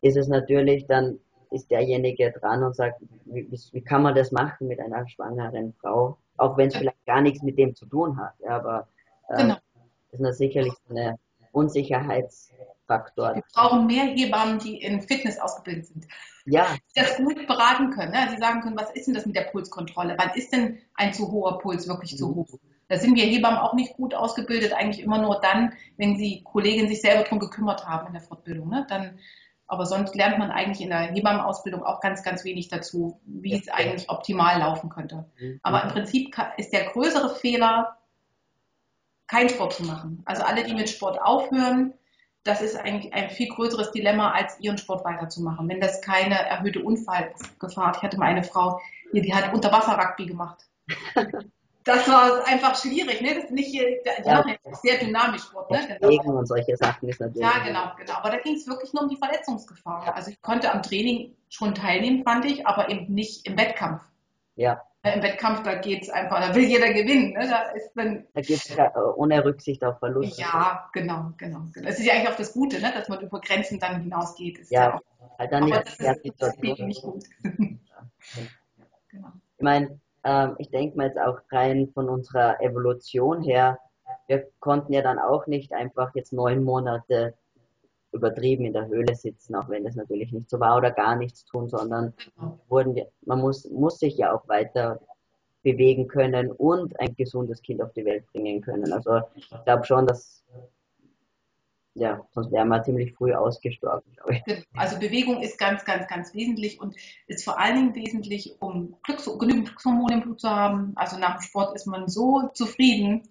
ist 0.00 0.16
es 0.16 0.28
natürlich 0.28 0.86
dann 0.86 1.18
ist 1.50 1.70
derjenige 1.70 2.30
dran 2.30 2.62
und 2.62 2.76
sagt, 2.76 3.00
wie, 3.24 3.48
wie 3.50 3.80
kann 3.80 4.02
man 4.02 4.14
das 4.14 4.32
machen 4.32 4.68
mit 4.68 4.80
einer 4.80 5.08
schwangeren 5.08 5.72
Frau, 5.80 6.18
auch 6.36 6.56
wenn 6.56 6.68
es 6.68 6.76
vielleicht 6.76 7.06
gar 7.06 7.22
nichts 7.22 7.42
mit 7.42 7.58
dem 7.58 7.74
zu 7.74 7.86
tun 7.86 8.18
hat, 8.18 8.34
ja, 8.40 8.56
aber 8.56 8.86
ähm, 9.30 9.36
genau. 9.38 9.56
ist 10.12 10.22
das 10.22 10.38
sicherlich 10.38 10.74
eine 10.90 11.18
Unsicherheitsfaktor. 12.88 13.34
Wir 13.34 13.42
brauchen 13.54 13.86
mehr 13.86 14.04
Hebammen, 14.04 14.58
die 14.58 14.80
in 14.80 15.02
Fitness 15.02 15.38
ausgebildet 15.38 15.86
sind. 15.86 16.06
Ja. 16.46 16.66
Die 16.96 17.00
das 17.00 17.16
gut 17.16 17.46
beraten 17.46 17.90
können. 17.90 18.12
Ne? 18.12 18.28
Die 18.32 18.38
sagen 18.38 18.62
können, 18.62 18.78
was 18.78 18.90
ist 18.90 19.06
denn 19.06 19.14
das 19.14 19.26
mit 19.26 19.36
der 19.36 19.42
Pulskontrolle? 19.42 20.16
Wann 20.18 20.34
ist 20.34 20.52
denn 20.52 20.78
ein 20.94 21.12
zu 21.12 21.30
hoher 21.30 21.58
Puls 21.58 21.88
wirklich 21.88 22.16
zu 22.16 22.28
mhm. 22.28 22.34
hoch? 22.36 22.58
Da 22.88 22.96
sind 22.96 23.14
wir 23.16 23.24
Hebammen 23.24 23.58
auch 23.58 23.74
nicht 23.74 23.94
gut 23.94 24.14
ausgebildet, 24.14 24.72
eigentlich 24.72 25.04
immer 25.04 25.20
nur 25.20 25.40
dann, 25.42 25.74
wenn 25.98 26.16
die 26.16 26.42
Kolleginnen 26.42 26.88
sich 26.88 27.02
selber 27.02 27.24
darum 27.24 27.38
gekümmert 27.38 27.86
haben 27.86 28.06
in 28.06 28.14
der 28.14 28.22
Fortbildung. 28.22 28.70
Ne? 28.70 28.86
Dann, 28.88 29.18
aber 29.66 29.84
sonst 29.84 30.14
lernt 30.14 30.38
man 30.38 30.50
eigentlich 30.50 30.80
in 30.80 30.88
der 30.88 31.12
Hebammenausbildung 31.12 31.82
auch 31.82 32.00
ganz, 32.00 32.22
ganz 32.22 32.44
wenig 32.44 32.68
dazu, 32.68 33.20
wie 33.26 33.50
ja. 33.50 33.58
es 33.58 33.68
eigentlich 33.68 34.08
optimal 34.08 34.58
laufen 34.58 34.88
könnte. 34.88 35.26
Mhm. 35.38 35.60
Aber 35.62 35.84
im 35.84 35.90
Prinzip 35.90 36.34
ist 36.56 36.72
der 36.72 36.86
größere 36.86 37.34
Fehler, 37.34 37.98
keinen 39.26 39.50
Sport 39.50 39.74
zu 39.74 39.84
machen. 39.84 40.22
Also 40.24 40.42
alle, 40.42 40.64
die 40.64 40.72
mit 40.72 40.88
Sport 40.88 41.20
aufhören, 41.20 41.92
das 42.48 42.62
ist 42.62 42.76
eigentlich 42.76 43.12
ein 43.12 43.28
viel 43.28 43.48
größeres 43.48 43.92
Dilemma, 43.92 44.32
als 44.32 44.58
ihren 44.60 44.78
Sport 44.78 45.04
weiterzumachen. 45.04 45.68
Wenn 45.68 45.80
das 45.80 46.00
keine 46.00 46.34
erhöhte 46.34 46.82
Unfallgefahr 46.82 47.88
hat. 47.88 47.96
Ich 47.98 48.02
hatte 48.02 48.16
mal 48.16 48.26
eine 48.26 48.42
Frau, 48.42 48.80
die, 49.12 49.20
die 49.20 49.34
hat 49.34 49.52
Unterwasser-Rugby 49.52 50.26
gemacht. 50.26 50.66
das 51.84 52.08
war 52.08 52.46
einfach 52.46 52.74
schwierig, 52.74 53.20
ne? 53.20 53.34
Das 53.34 53.44
ist 53.44 53.50
nicht, 53.50 53.72
die 53.72 54.00
ja. 54.24 54.38
machen 54.38 54.56
ja 54.64 54.74
sehr 54.74 54.98
dynamisch 54.98 55.42
Sport, 55.42 55.70
ne? 55.70 55.98
Genau. 56.00 56.38
und 56.38 56.46
solche 56.46 56.74
Sachen 56.76 57.08
ist 57.08 57.20
natürlich. 57.20 57.42
Ja, 57.42 57.62
genau, 57.64 57.92
genau. 57.98 58.14
Aber 58.14 58.30
da 58.30 58.38
ging 58.38 58.54
es 58.54 58.66
wirklich 58.66 58.94
nur 58.94 59.02
um 59.02 59.08
die 59.10 59.16
Verletzungsgefahr. 59.16 60.14
Also 60.14 60.30
ich 60.30 60.40
konnte 60.40 60.72
am 60.72 60.82
Training 60.82 61.36
schon 61.50 61.74
teilnehmen, 61.74 62.24
fand 62.24 62.46
ich, 62.46 62.66
aber 62.66 62.88
eben 62.88 63.12
nicht 63.12 63.46
im 63.46 63.58
Wettkampf. 63.58 64.02
Ja. 64.58 64.82
Im 65.04 65.22
Wettkampf, 65.22 65.62
da 65.62 65.76
geht 65.76 66.02
es 66.02 66.10
einfach, 66.10 66.40
da 66.40 66.52
will 66.52 66.64
jeder 66.64 66.92
gewinnen. 66.92 67.32
Ne? 67.32 67.48
Da, 67.48 67.70
ist 67.70 67.92
dann, 67.94 68.26
da 68.34 68.40
geht 68.40 68.56
es 68.56 68.76
äh, 68.76 68.90
ohne 69.14 69.44
Rücksicht 69.44 69.84
auf 69.84 70.00
Verluste. 70.00 70.42
Ja, 70.42 70.90
genau, 70.92 71.30
genau, 71.36 71.62
genau. 71.72 71.88
Es 71.88 72.00
ist 72.00 72.06
ja 72.06 72.14
eigentlich 72.14 72.28
auch 72.28 72.36
das 72.36 72.52
Gute, 72.52 72.80
ne? 72.80 72.90
dass 72.92 73.08
man 73.08 73.20
über 73.20 73.40
Grenzen 73.40 73.78
dann 73.78 74.02
hinausgeht. 74.02 74.58
Ist 74.58 74.72
ja, 74.72 74.82
ja 74.82 74.94
auch, 74.96 75.38
halt 75.38 75.52
dann 75.52 75.64
nicht, 75.64 75.76
das, 75.76 76.18
ist, 76.18 76.42
das 76.42 76.56
nicht 76.58 77.02
gut. 77.02 77.24
genau. 79.08 79.28
Ich 79.56 79.62
meine, 79.62 80.00
ähm, 80.24 80.56
ich 80.58 80.70
denke 80.70 80.96
mal 80.96 81.06
jetzt 81.06 81.18
auch 81.18 81.38
rein 81.52 81.88
von 81.94 82.08
unserer 82.08 82.60
Evolution 82.60 83.42
her, 83.44 83.78
wir 84.26 84.48
konnten 84.58 84.92
ja 84.92 85.02
dann 85.02 85.20
auch 85.20 85.46
nicht 85.46 85.72
einfach 85.72 86.10
jetzt 86.16 86.32
neun 86.32 86.64
Monate 86.64 87.34
übertrieben 88.12 88.64
in 88.64 88.72
der 88.72 88.88
Höhle 88.88 89.14
sitzen, 89.14 89.54
auch 89.54 89.68
wenn 89.68 89.84
das 89.84 89.94
natürlich 89.94 90.32
nicht 90.32 90.48
so 90.48 90.60
war, 90.60 90.76
oder 90.76 90.90
gar 90.90 91.16
nichts 91.16 91.44
tun, 91.44 91.68
sondern 91.68 92.14
wurden, 92.68 93.02
man 93.24 93.40
muss, 93.40 93.68
muss 93.70 93.98
sich 93.98 94.16
ja 94.16 94.32
auch 94.34 94.48
weiter 94.48 95.00
bewegen 95.62 96.06
können 96.06 96.50
und 96.52 96.98
ein 97.00 97.14
gesundes 97.14 97.62
Kind 97.62 97.82
auf 97.82 97.92
die 97.92 98.04
Welt 98.04 98.24
bringen 98.32 98.60
können. 98.60 98.92
Also 98.92 99.20
ich 99.34 99.48
glaube 99.64 99.84
schon, 99.84 100.06
dass 100.06 100.44
ja, 101.98 102.24
sonst 102.30 102.52
wären 102.52 102.68
wir 102.68 102.82
ziemlich 102.82 103.12
früh 103.14 103.34
ausgestorben, 103.34 104.12
glaube 104.12 104.34
ich. 104.46 104.66
Also 104.76 104.98
Bewegung 104.98 105.42
ist 105.42 105.58
ganz, 105.58 105.84
ganz, 105.84 106.06
ganz 106.06 106.32
wesentlich 106.32 106.80
und 106.80 106.94
ist 107.26 107.44
vor 107.44 107.58
allen 107.58 107.74
Dingen 107.74 107.94
wesentlich, 107.94 108.54
um 108.60 108.96
Glücks 109.02 109.24
genügend 109.24 109.66
Glückshormone 109.66 110.14
im 110.14 110.20
Blut 110.20 110.40
zu 110.40 110.48
haben. 110.48 110.92
Also 110.94 111.18
nach 111.18 111.38
dem 111.38 111.42
Sport 111.42 111.74
ist 111.74 111.86
man 111.86 112.08
so 112.08 112.48
zufrieden 112.54 113.22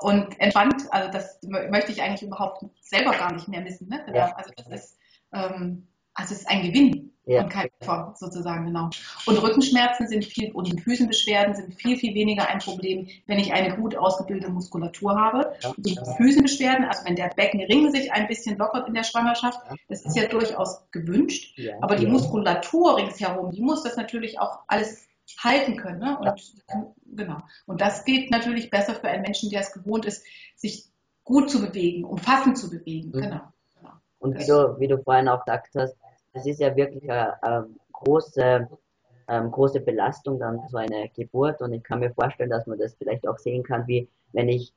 und 0.00 0.38
entspannt. 0.40 0.84
Also 0.90 1.10
das 1.10 1.38
möchte 1.42 1.92
ich 1.92 2.02
eigentlich 2.02 2.22
überhaupt 2.22 2.64
selber 2.80 3.12
gar 3.12 3.32
nicht 3.32 3.48
mehr 3.48 3.60
missen. 3.60 3.88
Ne? 3.88 4.04
Ja. 4.14 4.34
Also 4.34 4.50
das 4.56 4.66
ist, 4.68 4.98
ähm, 5.32 5.88
also 6.14 6.34
es 6.34 6.40
ist 6.40 6.48
ein 6.48 6.62
Gewinn 6.62 7.12
ja. 7.26 7.42
und 7.42 7.50
kein 7.50 7.68
Opfer 7.80 8.14
sozusagen, 8.16 8.66
genau. 8.66 8.90
Und 9.26 9.42
Rückenschmerzen 9.42 10.08
sind 10.08 10.24
viel 10.24 10.50
und 10.52 10.80
Füßenbeschwerden 10.80 11.54
sind 11.54 11.74
viel, 11.74 11.96
viel 11.96 12.14
weniger 12.14 12.48
ein 12.48 12.58
Problem, 12.58 13.06
wenn 13.26 13.38
ich 13.38 13.52
eine 13.52 13.76
gut 13.76 13.96
ausgebildete 13.96 14.50
Muskulatur 14.50 15.16
habe. 15.16 15.52
Ja. 15.62 15.72
Die 15.76 15.98
Füßenbeschwerden, 16.16 16.86
also 16.86 17.04
wenn 17.04 17.16
der 17.16 17.28
Beckenring 17.28 17.90
sich 17.90 18.12
ein 18.12 18.26
bisschen 18.26 18.56
lockert 18.58 18.88
in 18.88 18.94
der 18.94 19.04
Schwangerschaft, 19.04 19.60
das 19.88 20.04
ist 20.04 20.16
ja 20.16 20.26
durchaus 20.26 20.82
gewünscht. 20.90 21.58
Aber 21.80 21.96
die 21.96 22.06
Muskulatur 22.06 22.96
ringsherum, 22.96 23.52
die 23.52 23.60
muss 23.60 23.82
das 23.82 23.96
natürlich 23.96 24.40
auch 24.40 24.60
alles 24.66 25.07
halten 25.38 25.76
können. 25.76 26.00
Ne? 26.00 26.18
Und, 26.18 26.24
ja. 26.26 26.94
genau. 27.06 27.38
und 27.66 27.80
das 27.80 28.04
geht 28.04 28.30
natürlich 28.30 28.70
besser 28.70 28.94
für 28.94 29.08
einen 29.08 29.22
Menschen, 29.22 29.50
der 29.50 29.60
es 29.60 29.72
gewohnt 29.72 30.06
ist, 30.06 30.24
sich 30.56 30.88
gut 31.24 31.50
zu 31.50 31.60
bewegen, 31.60 32.04
umfassend 32.04 32.56
zu 32.56 32.70
bewegen. 32.70 33.08
Mhm. 33.08 33.20
Genau. 33.20 33.40
genau. 33.74 33.92
Und 34.18 34.38
wie 34.38 34.46
du, 34.46 34.80
wie 34.80 34.88
du 34.88 35.02
vorhin 35.02 35.28
auch 35.28 35.44
gesagt 35.44 35.74
hast, 35.76 35.96
das 36.32 36.46
ist 36.46 36.60
ja 36.60 36.74
wirklich 36.74 37.04
eine, 37.10 37.42
eine 37.42 37.68
große, 37.92 38.68
ähm, 39.28 39.50
große 39.50 39.80
Belastung 39.80 40.38
dann 40.38 40.60
so 40.68 40.78
eine 40.78 41.08
Geburt. 41.10 41.60
Und 41.60 41.72
ich 41.72 41.82
kann 41.82 42.00
mir 42.00 42.12
vorstellen, 42.12 42.50
dass 42.50 42.66
man 42.66 42.78
das 42.78 42.94
vielleicht 42.94 43.26
auch 43.26 43.38
sehen 43.38 43.62
kann, 43.62 43.86
wie 43.86 44.08
wenn 44.32 44.48
ich 44.48 44.72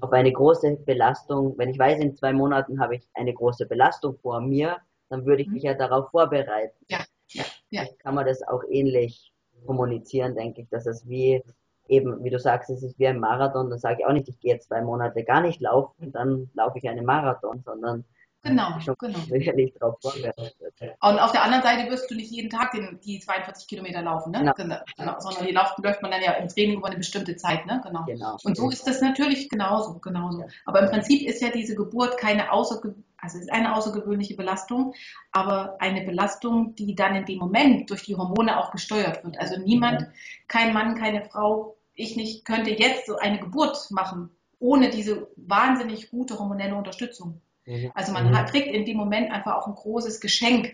auf 0.00 0.12
eine 0.12 0.32
große 0.32 0.76
Belastung, 0.84 1.56
wenn 1.58 1.70
ich 1.70 1.78
weiß, 1.78 2.00
in 2.00 2.16
zwei 2.16 2.32
Monaten 2.32 2.80
habe 2.80 2.96
ich 2.96 3.08
eine 3.14 3.32
große 3.32 3.66
Belastung 3.66 4.18
vor 4.18 4.40
mir, 4.40 4.78
dann 5.08 5.24
würde 5.26 5.42
ich 5.42 5.48
mhm. 5.48 5.54
mich 5.54 5.62
ja 5.64 5.74
darauf 5.74 6.10
vorbereiten. 6.10 6.76
Ja, 6.88 7.04
ja, 7.28 7.44
ja. 7.70 7.84
Kann 7.98 8.14
man 8.14 8.26
das 8.26 8.42
auch 8.42 8.62
ähnlich 8.68 9.32
kommunizieren, 9.66 10.34
denke 10.34 10.62
ich, 10.62 10.68
dass 10.68 10.86
es 10.86 11.08
wie 11.08 11.42
eben, 11.88 12.22
wie 12.24 12.30
du 12.30 12.38
sagst, 12.38 12.70
es 12.70 12.82
ist 12.82 12.98
wie 12.98 13.06
ein 13.06 13.20
Marathon, 13.20 13.70
dann 13.70 13.78
sage 13.78 13.98
ich 14.00 14.06
auch 14.06 14.12
nicht, 14.12 14.28
ich 14.28 14.40
gehe 14.40 14.54
jetzt 14.54 14.68
zwei 14.68 14.82
Monate 14.82 15.24
gar 15.24 15.40
nicht 15.40 15.60
laufen, 15.60 16.12
dann 16.12 16.50
laufe 16.54 16.78
ich 16.78 16.88
einen 16.88 17.04
Marathon, 17.04 17.62
sondern 17.64 18.04
Genau, 18.46 18.78
genau. 18.98 19.18
sicherlich 19.18 19.74
darauf 19.78 19.96
vorbereitet. 20.00 20.54
Und 21.00 21.18
auf 21.18 21.32
der 21.32 21.42
anderen 21.42 21.62
Seite 21.62 21.90
wirst 21.90 22.10
du 22.10 22.14
nicht 22.14 22.30
jeden 22.30 22.50
Tag 22.50 22.72
den, 22.72 23.00
die 23.04 23.18
42 23.18 23.66
Kilometer 23.66 24.02
laufen, 24.02 24.32
ne? 24.32 24.38
Genau. 24.38 24.54
Genau. 24.54 24.76
genau. 24.96 25.20
Sondern 25.20 25.46
die 25.46 25.52
läuft, 25.52 25.78
läuft 25.82 26.02
man 26.02 26.10
dann 26.10 26.22
ja 26.22 26.32
im 26.32 26.48
Training 26.48 26.78
über 26.78 26.88
eine 26.88 26.96
bestimmte 26.96 27.36
Zeit, 27.36 27.66
ne? 27.66 27.80
Genau. 27.84 28.04
Genau. 28.04 28.36
Und 28.44 28.56
so 28.56 28.70
ist 28.70 28.86
das 28.86 29.00
natürlich 29.00 29.48
genauso, 29.48 29.98
genauso. 29.98 30.44
Aber 30.64 30.80
im 30.80 30.90
Prinzip 30.90 31.26
ist 31.26 31.42
ja 31.42 31.50
diese 31.50 31.74
Geburt 31.74 32.18
keine 32.18 32.52
außerge 32.52 32.94
also 33.18 33.38
ist 33.38 33.50
eine 33.50 33.74
außergewöhnliche 33.74 34.36
Belastung, 34.36 34.94
aber 35.32 35.80
eine 35.80 36.02
Belastung, 36.02 36.74
die 36.76 36.94
dann 36.94 37.16
in 37.16 37.24
dem 37.24 37.38
Moment 37.38 37.90
durch 37.90 38.04
die 38.04 38.14
Hormone 38.14 38.58
auch 38.58 38.70
gesteuert 38.70 39.24
wird. 39.24 39.38
Also 39.38 39.58
niemand, 39.58 40.06
kein 40.48 40.72
Mann, 40.72 40.94
keine 40.94 41.24
Frau, 41.24 41.76
ich 41.94 42.16
nicht, 42.16 42.44
könnte 42.44 42.70
jetzt 42.70 43.06
so 43.06 43.16
eine 43.16 43.40
Geburt 43.40 43.90
machen, 43.90 44.30
ohne 44.58 44.90
diese 44.90 45.28
wahnsinnig 45.36 46.10
gute 46.10 46.38
hormonelle 46.38 46.74
Unterstützung. 46.74 47.40
Mhm. 47.66 47.90
Also 47.94 48.12
man 48.12 48.36
hat, 48.36 48.50
kriegt 48.50 48.68
in 48.68 48.84
dem 48.84 48.96
Moment 48.96 49.30
einfach 49.30 49.54
auch 49.56 49.66
ein 49.66 49.74
großes 49.74 50.20
Geschenk, 50.20 50.72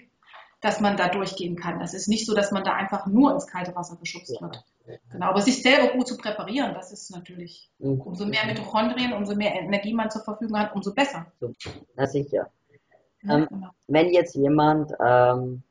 dass 0.61 0.81
man 0.81 0.97
da 0.97 1.09
durchgehen 1.09 1.57
kann. 1.57 1.81
Das 1.81 1.93
ist 1.93 2.07
nicht 2.07 2.25
so, 2.25 2.35
dass 2.35 2.53
man 2.53 2.63
da 2.63 2.75
einfach 2.75 3.07
nur 3.07 3.33
ins 3.33 3.47
kalte 3.49 3.75
Wasser 3.75 3.97
geschubst 3.97 4.41
wird. 4.41 4.65
Genau, 5.11 5.27
aber 5.27 5.41
sich 5.41 5.63
selber 5.63 5.93
gut 5.93 6.07
zu 6.07 6.17
präparieren, 6.17 6.75
das 6.75 6.93
ist 6.93 7.11
natürlich, 7.11 7.71
Mhm. 7.79 8.01
umso 8.01 8.27
mehr 8.27 8.47
Mitochondrien, 8.47 9.13
umso 9.13 9.35
mehr 9.35 9.55
Energie 9.55 9.93
man 9.95 10.11
zur 10.11 10.23
Verfügung 10.23 10.59
hat, 10.59 10.75
umso 10.75 10.95
besser. 10.95 11.27
Na 11.97 12.07
sicher. 12.07 12.51
Ja, 13.23 13.37
Ähm, 13.39 13.47
genau. 13.49 13.69
Wenn 13.89 14.11
jetzt 14.11 14.35
jemand 14.35 14.93
ähm, 15.05 15.63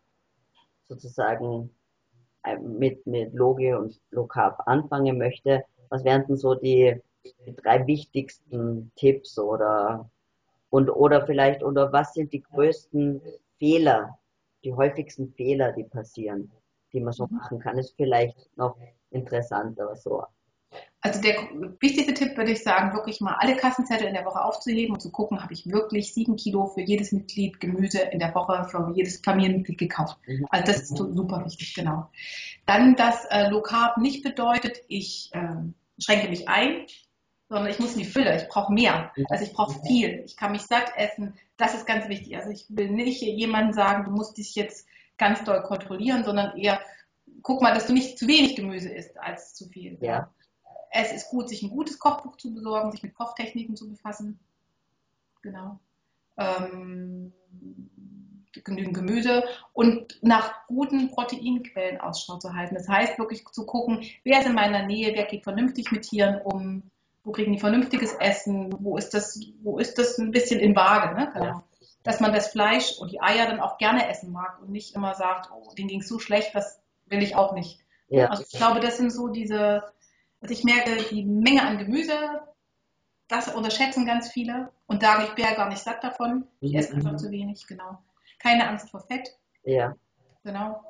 sozusagen 0.88 1.69
äh, 2.43 2.57
mit, 2.57 3.05
mit 3.05 3.34
Logi 3.34 3.73
und 3.73 3.99
Low 4.12 4.25
Carb 4.25 4.62
anfangen 4.65 5.17
möchte, 5.17 5.63
was 5.89 6.03
wären 6.03 6.25
denn 6.27 6.38
so 6.38 6.55
die, 6.55 7.01
die 7.45 7.55
drei 7.55 7.86
wichtigsten 7.88 8.91
Tipps 8.95 9.38
oder 9.38 10.10
und 10.71 10.89
oder 10.89 11.25
vielleicht 11.27 11.62
oder 11.62 11.93
was 11.93 12.13
sind 12.13 12.34
die 12.34 12.41
größten 12.41 13.21
Fehler, 13.60 14.17
die 14.63 14.73
häufigsten 14.73 15.31
Fehler, 15.34 15.73
die 15.73 15.84
passieren, 15.84 16.51
die 16.93 17.01
man 17.01 17.13
so 17.13 17.27
machen 17.27 17.60
kann, 17.60 17.77
ist 17.77 17.95
vielleicht 17.95 18.49
noch 18.57 18.77
interessanter 19.12 19.95
so. 19.95 20.23
Also 21.01 21.19
der 21.19 21.36
wichtigste 21.81 22.13
Tipp 22.13 22.38
würde 22.38 22.51
ich 22.51 22.63
sagen, 22.63 22.93
wirklich 22.93 23.19
mal 23.19 23.36
alle 23.39 23.57
Kassenzettel 23.57 24.07
in 24.07 24.13
der 24.13 24.23
Woche 24.23 24.41
aufzuheben 24.41 24.93
und 24.93 25.01
zu 25.01 25.12
gucken, 25.12 25.43
habe 25.43 25.51
ich 25.51 25.69
wirklich 25.69 26.13
sieben 26.13 26.38
Kilo 26.38 26.67
für 26.67 26.81
jedes 26.81 27.12
Mitglied 27.12 27.60
Gemüse 27.60 27.99
in 27.99 28.19
der 28.19 28.34
Woche 28.34 28.65
für 28.69 28.89
jedes 28.95 29.19
Familienmitglied 29.19 29.77
gekauft. 29.77 30.17
Mhm. 30.25 30.45
Also 30.49 30.65
das 30.65 30.81
ist 30.84 30.97
super 30.97 31.43
wichtig, 31.43 31.73
genau. 31.73 32.10
Dann, 32.65 32.95
dass 32.95 33.25
äh, 33.25 33.49
Low 33.49 33.62
Carb 33.62 33.97
nicht 33.97 34.23
bedeutet, 34.23 34.84
ich 34.88 35.31
ähm, 35.34 35.73
schränke 35.97 36.29
mich 36.29 36.47
ein, 36.47 36.86
sondern 37.51 37.69
ich 37.69 37.79
muss 37.79 37.93
in 37.93 37.99
die 37.99 38.05
Fülle, 38.05 38.41
ich 38.41 38.47
brauche 38.47 38.71
mehr. 38.71 39.11
Also 39.29 39.43
ich 39.43 39.51
brauche 39.51 39.77
viel. 39.85 40.23
Ich 40.25 40.37
kann 40.37 40.53
mich 40.53 40.61
satt 40.61 40.93
essen. 40.95 41.33
Das 41.57 41.75
ist 41.75 41.85
ganz 41.85 42.07
wichtig. 42.07 42.37
Also 42.37 42.49
ich 42.49 42.65
will 42.69 42.89
nicht 42.89 43.21
jemandem 43.21 43.73
sagen, 43.73 44.05
du 44.05 44.11
musst 44.11 44.37
dich 44.37 44.55
jetzt 44.55 44.87
ganz 45.17 45.43
doll 45.43 45.61
kontrollieren, 45.63 46.23
sondern 46.23 46.57
eher 46.57 46.79
guck 47.41 47.61
mal, 47.61 47.73
dass 47.73 47.87
du 47.87 47.93
nicht 47.93 48.17
zu 48.17 48.25
wenig 48.25 48.55
Gemüse 48.55 48.87
isst 48.87 49.19
als 49.19 49.53
zu 49.53 49.67
viel. 49.67 49.97
Ja. 49.99 50.31
Es 50.91 51.11
ist 51.11 51.29
gut, 51.29 51.49
sich 51.49 51.61
ein 51.61 51.69
gutes 51.69 51.99
Kochbuch 51.99 52.37
zu 52.37 52.53
besorgen, 52.53 52.93
sich 52.93 53.03
mit 53.03 53.15
Kochtechniken 53.15 53.75
zu 53.75 53.89
befassen. 53.89 54.39
Genau. 55.41 55.77
Ähm, 56.37 57.33
genügend 58.63 58.93
Gemüse 58.93 59.43
und 59.73 60.19
nach 60.21 60.67
guten 60.67 61.09
Proteinquellen 61.11 61.99
Ausschau 61.99 62.37
zu 62.37 62.53
halten. 62.53 62.75
Das 62.75 62.87
heißt 62.87 63.19
wirklich 63.19 63.45
zu 63.45 63.65
gucken, 63.65 64.05
wer 64.23 64.39
ist 64.39 64.47
in 64.47 64.53
meiner 64.53 64.85
Nähe, 64.85 65.13
wer 65.13 65.25
geht 65.25 65.43
vernünftig 65.43 65.91
mit 65.91 66.03
Tieren 66.03 66.41
um, 66.41 66.83
wo 67.23 67.31
kriegen 67.31 67.53
die 67.53 67.60
vernünftiges 67.60 68.13
Essen, 68.13 68.73
wo 68.79 68.97
ist 68.97 69.13
das, 69.13 69.39
wo 69.62 69.77
ist 69.79 69.97
das 69.97 70.17
ein 70.17 70.31
bisschen 70.31 70.60
in 70.60 70.75
Waage, 70.75 71.15
ne? 71.15 71.31
Genau. 71.34 71.63
Dass 72.03 72.19
man 72.19 72.34
das 72.34 72.47
Fleisch 72.47 72.97
und 72.99 73.12
die 73.12 73.21
Eier 73.21 73.45
dann 73.45 73.60
auch 73.60 73.77
gerne 73.77 74.10
essen 74.10 74.31
mag 74.31 74.60
und 74.62 74.71
nicht 74.71 74.95
immer 74.95 75.13
sagt, 75.13 75.51
oh, 75.53 75.71
denen 75.77 75.88
ging 75.88 75.99
es 76.01 76.07
so 76.07 76.17
schlecht, 76.17 76.55
das 76.55 76.81
will 77.05 77.21
ich 77.21 77.36
auch 77.36 77.53
nicht. 77.53 77.79
Ja. 78.07 78.27
Also 78.27 78.43
ich 78.43 78.57
glaube, 78.57 78.79
das 78.79 78.97
sind 78.97 79.12
so 79.12 79.27
diese, 79.27 79.84
also 80.41 80.51
ich 80.53 80.63
merke, 80.63 80.97
die 81.12 81.23
Menge 81.23 81.62
an 81.62 81.77
Gemüse, 81.77 82.41
das 83.27 83.53
unterschätzen 83.53 84.05
ganz 84.05 84.29
viele 84.31 84.71
und 84.88 85.01
sagen, 85.03 85.25
ich 85.27 85.36
bin 85.36 85.45
ja 85.45 85.53
gar 85.53 85.69
nicht 85.69 85.81
satt 85.84 86.03
davon, 86.03 86.47
ich 86.60 86.71
Mhm. 86.73 86.79
esse 86.79 86.93
einfach 86.95 87.15
zu 87.17 87.29
wenig, 87.31 87.67
genau. 87.67 87.99
Keine 88.39 88.67
Angst 88.67 88.89
vor 88.89 89.01
Fett, 89.01 89.29
Ja. 89.63 89.95
genau. 90.43 90.84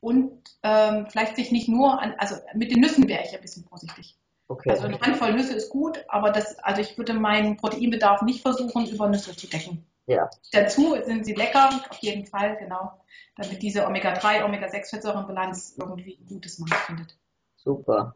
Und 0.00 0.42
ähm, 0.62 1.06
vielleicht 1.10 1.36
sich 1.36 1.50
nicht 1.50 1.68
nur 1.68 2.00
an, 2.00 2.14
also 2.18 2.36
mit 2.54 2.70
den 2.70 2.80
Nüssen 2.80 3.08
wäre 3.08 3.24
ich 3.24 3.34
ein 3.34 3.40
bisschen 3.40 3.64
vorsichtig. 3.64 4.16
Okay. 4.48 4.70
Also 4.70 4.84
eine 4.84 4.98
Handvoll 5.00 5.34
Nüsse 5.34 5.54
ist 5.54 5.68
gut, 5.68 6.02
aber 6.08 6.30
das, 6.30 6.58
also 6.60 6.80
ich 6.80 6.96
würde 6.96 7.12
meinen 7.12 7.58
Proteinbedarf 7.58 8.22
nicht 8.22 8.40
versuchen, 8.40 8.86
über 8.88 9.08
Nüsse 9.08 9.36
zu 9.36 9.46
decken. 9.46 9.86
Ja. 10.06 10.30
Dazu 10.52 10.96
sind 11.04 11.26
sie 11.26 11.34
lecker, 11.34 11.68
auf 11.90 11.98
jeden 11.98 12.24
Fall, 12.24 12.56
genau, 12.56 12.92
damit 13.36 13.60
diese 13.60 13.86
Omega-3, 13.86 14.42
Omega-6-Fettsäurenbilanz 14.44 15.74
irgendwie 15.78 16.18
ein 16.18 16.26
gutes 16.26 16.58
Maß 16.58 16.72
findet. 16.86 17.14
Super. 17.56 18.14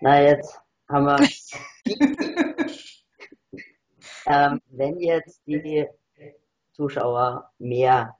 Na, 0.00 0.20
jetzt 0.20 0.60
haben 0.88 1.06
wir. 1.06 1.28
ähm, 4.26 4.60
wenn 4.70 4.98
jetzt 4.98 5.40
die 5.46 5.86
Zuschauer 6.72 7.52
mehr 7.58 8.16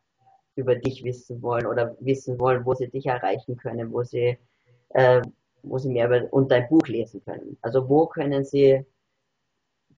über 0.54 0.76
dich 0.76 1.02
wissen 1.02 1.42
wollen 1.42 1.66
oder 1.66 1.96
wissen 2.00 2.38
wollen, 2.38 2.64
wo 2.64 2.74
sie 2.74 2.88
dich 2.88 3.06
erreichen 3.06 3.56
können, 3.56 3.92
wo 3.92 4.02
sie, 4.04 4.38
äh, 4.90 5.22
wo 5.62 5.78
sie 5.78 5.88
mehr 5.88 6.06
über 6.06 6.32
und 6.32 6.50
dein 6.50 6.68
Buch 6.68 6.86
lesen 6.86 7.22
können. 7.24 7.56
Also 7.62 7.88
wo 7.88 8.06
können 8.06 8.44
sie 8.44 8.84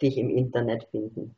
dich 0.00 0.16
im 0.18 0.30
Internet 0.30 0.84
finden? 0.90 1.36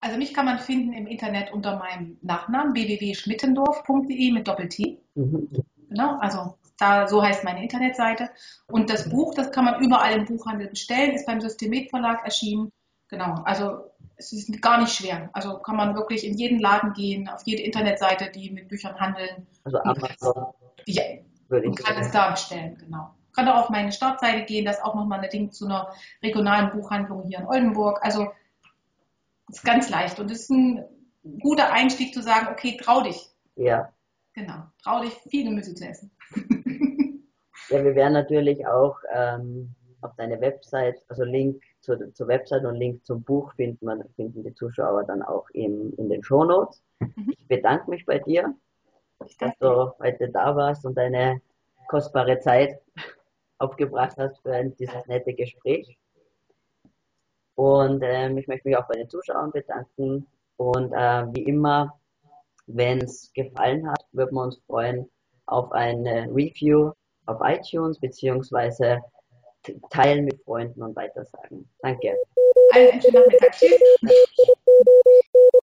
Also 0.00 0.18
mich 0.18 0.32
kann 0.34 0.46
man 0.46 0.58
finden 0.58 0.92
im 0.92 1.06
Internet 1.06 1.52
unter 1.52 1.78
meinem 1.78 2.18
Nachnamen 2.22 2.74
www.schmittendorf.de 2.74 4.32
mit 4.32 4.48
Doppel-T. 4.48 4.98
Mhm. 5.14 5.48
Genau, 5.88 6.18
also 6.18 6.54
da, 6.78 7.06
so 7.06 7.22
heißt 7.22 7.44
meine 7.44 7.62
Internetseite. 7.62 8.30
Und 8.66 8.90
das 8.90 9.10
Buch, 9.10 9.34
das 9.34 9.52
kann 9.52 9.64
man 9.64 9.82
überall 9.82 10.16
im 10.16 10.24
Buchhandel 10.24 10.68
bestellen, 10.68 11.12
ist 11.12 11.26
beim 11.26 11.40
Systemet 11.40 11.90
Verlag 11.90 12.24
erschienen. 12.24 12.72
Genau, 13.08 13.34
also 13.44 13.90
es 14.16 14.32
ist 14.32 14.62
gar 14.62 14.80
nicht 14.80 14.94
schwer. 14.94 15.30
Also 15.32 15.58
kann 15.58 15.76
man 15.76 15.94
wirklich 15.94 16.24
in 16.24 16.36
jeden 16.38 16.60
Laden 16.60 16.92
gehen, 16.92 17.28
auf 17.28 17.42
jede 17.44 17.62
Internetseite, 17.62 18.30
die 18.30 18.50
mit 18.50 18.68
Büchern 18.68 18.98
handeln. 18.98 19.46
Also 19.64 19.78
Amazon 19.78 20.52
Ja, 20.86 21.02
würde 21.50 21.68
und 21.68 21.78
ich 21.78 21.84
kann 21.84 21.96
es 21.96 22.12
sagen. 22.12 22.12
da 22.12 22.30
bestellen, 22.30 22.78
genau. 22.78 23.14
Kann 23.32 23.48
auch 23.48 23.64
auf 23.64 23.70
meine 23.70 23.92
Startseite 23.92 24.44
gehen, 24.44 24.64
das 24.64 24.78
ist 24.78 24.84
auch 24.84 24.94
nochmal 24.94 25.20
ein 25.20 25.30
Ding 25.30 25.52
zu 25.52 25.66
einer 25.66 25.92
regionalen 26.22 26.70
Buchhandlung 26.72 27.24
hier 27.24 27.38
in 27.38 27.46
Oldenburg. 27.46 28.00
Also 28.02 28.28
ist 29.48 29.64
ganz 29.64 29.88
leicht 29.90 30.18
und 30.18 30.30
es 30.30 30.42
ist 30.42 30.50
ein 30.50 30.84
guter 31.40 31.72
Einstieg 31.72 32.14
zu 32.14 32.22
sagen, 32.22 32.48
okay, 32.50 32.76
trau 32.80 33.02
dich. 33.02 33.30
Ja. 33.56 33.92
Genau, 34.32 34.62
trau 34.82 35.02
dich, 35.02 35.12
viel 35.28 35.44
Gemüse 35.44 35.74
zu 35.74 35.86
essen. 35.86 36.10
Ja, 37.70 37.84
wir 37.84 37.94
werden 37.94 38.14
natürlich 38.14 38.66
auch 38.66 38.96
ähm, 39.12 39.74
auf 40.00 40.14
deine 40.16 40.40
Website, 40.40 40.96
also 41.08 41.22
Link 41.22 41.62
zur, 41.80 42.12
zur 42.14 42.26
Website 42.26 42.64
und 42.64 42.74
Link 42.74 43.04
zum 43.04 43.22
Buch 43.22 43.54
finden, 43.54 43.84
man, 43.84 44.02
finden 44.16 44.42
die 44.42 44.54
Zuschauer 44.54 45.04
dann 45.04 45.22
auch 45.22 45.48
im, 45.50 45.92
in 45.96 46.08
den 46.08 46.24
Shownotes. 46.24 46.82
Mhm. 46.98 47.32
Ich 47.38 47.46
bedanke 47.46 47.88
mich 47.90 48.04
bei 48.06 48.18
dir, 48.18 48.54
dass 49.38 49.56
du 49.58 49.92
heute 49.98 50.28
da 50.30 50.54
warst 50.56 50.84
und 50.84 50.96
deine 50.96 51.40
kostbare 51.88 52.38
Zeit 52.40 52.80
aufgebracht 53.58 54.16
hast 54.18 54.40
für 54.42 54.52
ein, 54.52 54.74
dieses 54.76 55.06
nette 55.06 55.34
Gespräch. 55.34 55.98
Und 57.54 58.02
ähm, 58.02 58.38
ich 58.38 58.46
möchte 58.48 58.68
mich 58.68 58.76
auch 58.76 58.88
bei 58.88 58.94
den 58.94 59.08
Zuschauern 59.08 59.52
bedanken. 59.52 60.26
Und 60.56 60.92
äh, 60.92 61.26
wie 61.34 61.42
immer, 61.42 61.98
wenn 62.66 63.02
es 63.02 63.30
gefallen 63.34 63.90
hat, 63.90 64.06
würden 64.12 64.34
wir 64.34 64.42
uns 64.44 64.58
freuen 64.66 65.10
auf 65.46 65.72
eine 65.72 66.28
Review 66.30 66.92
auf 67.26 67.38
iTunes 67.42 67.98
beziehungsweise 67.98 69.00
teilen 69.90 70.24
mit 70.24 70.42
Freunden 70.44 70.82
und 70.82 70.96
weitersagen. 70.96 71.68
Danke. 71.82 72.16
Allen 72.72 72.92
einen 72.92 73.02
schönen 73.02 73.14
Nachmittag. 73.14 73.52
Tschüss. 73.52 73.80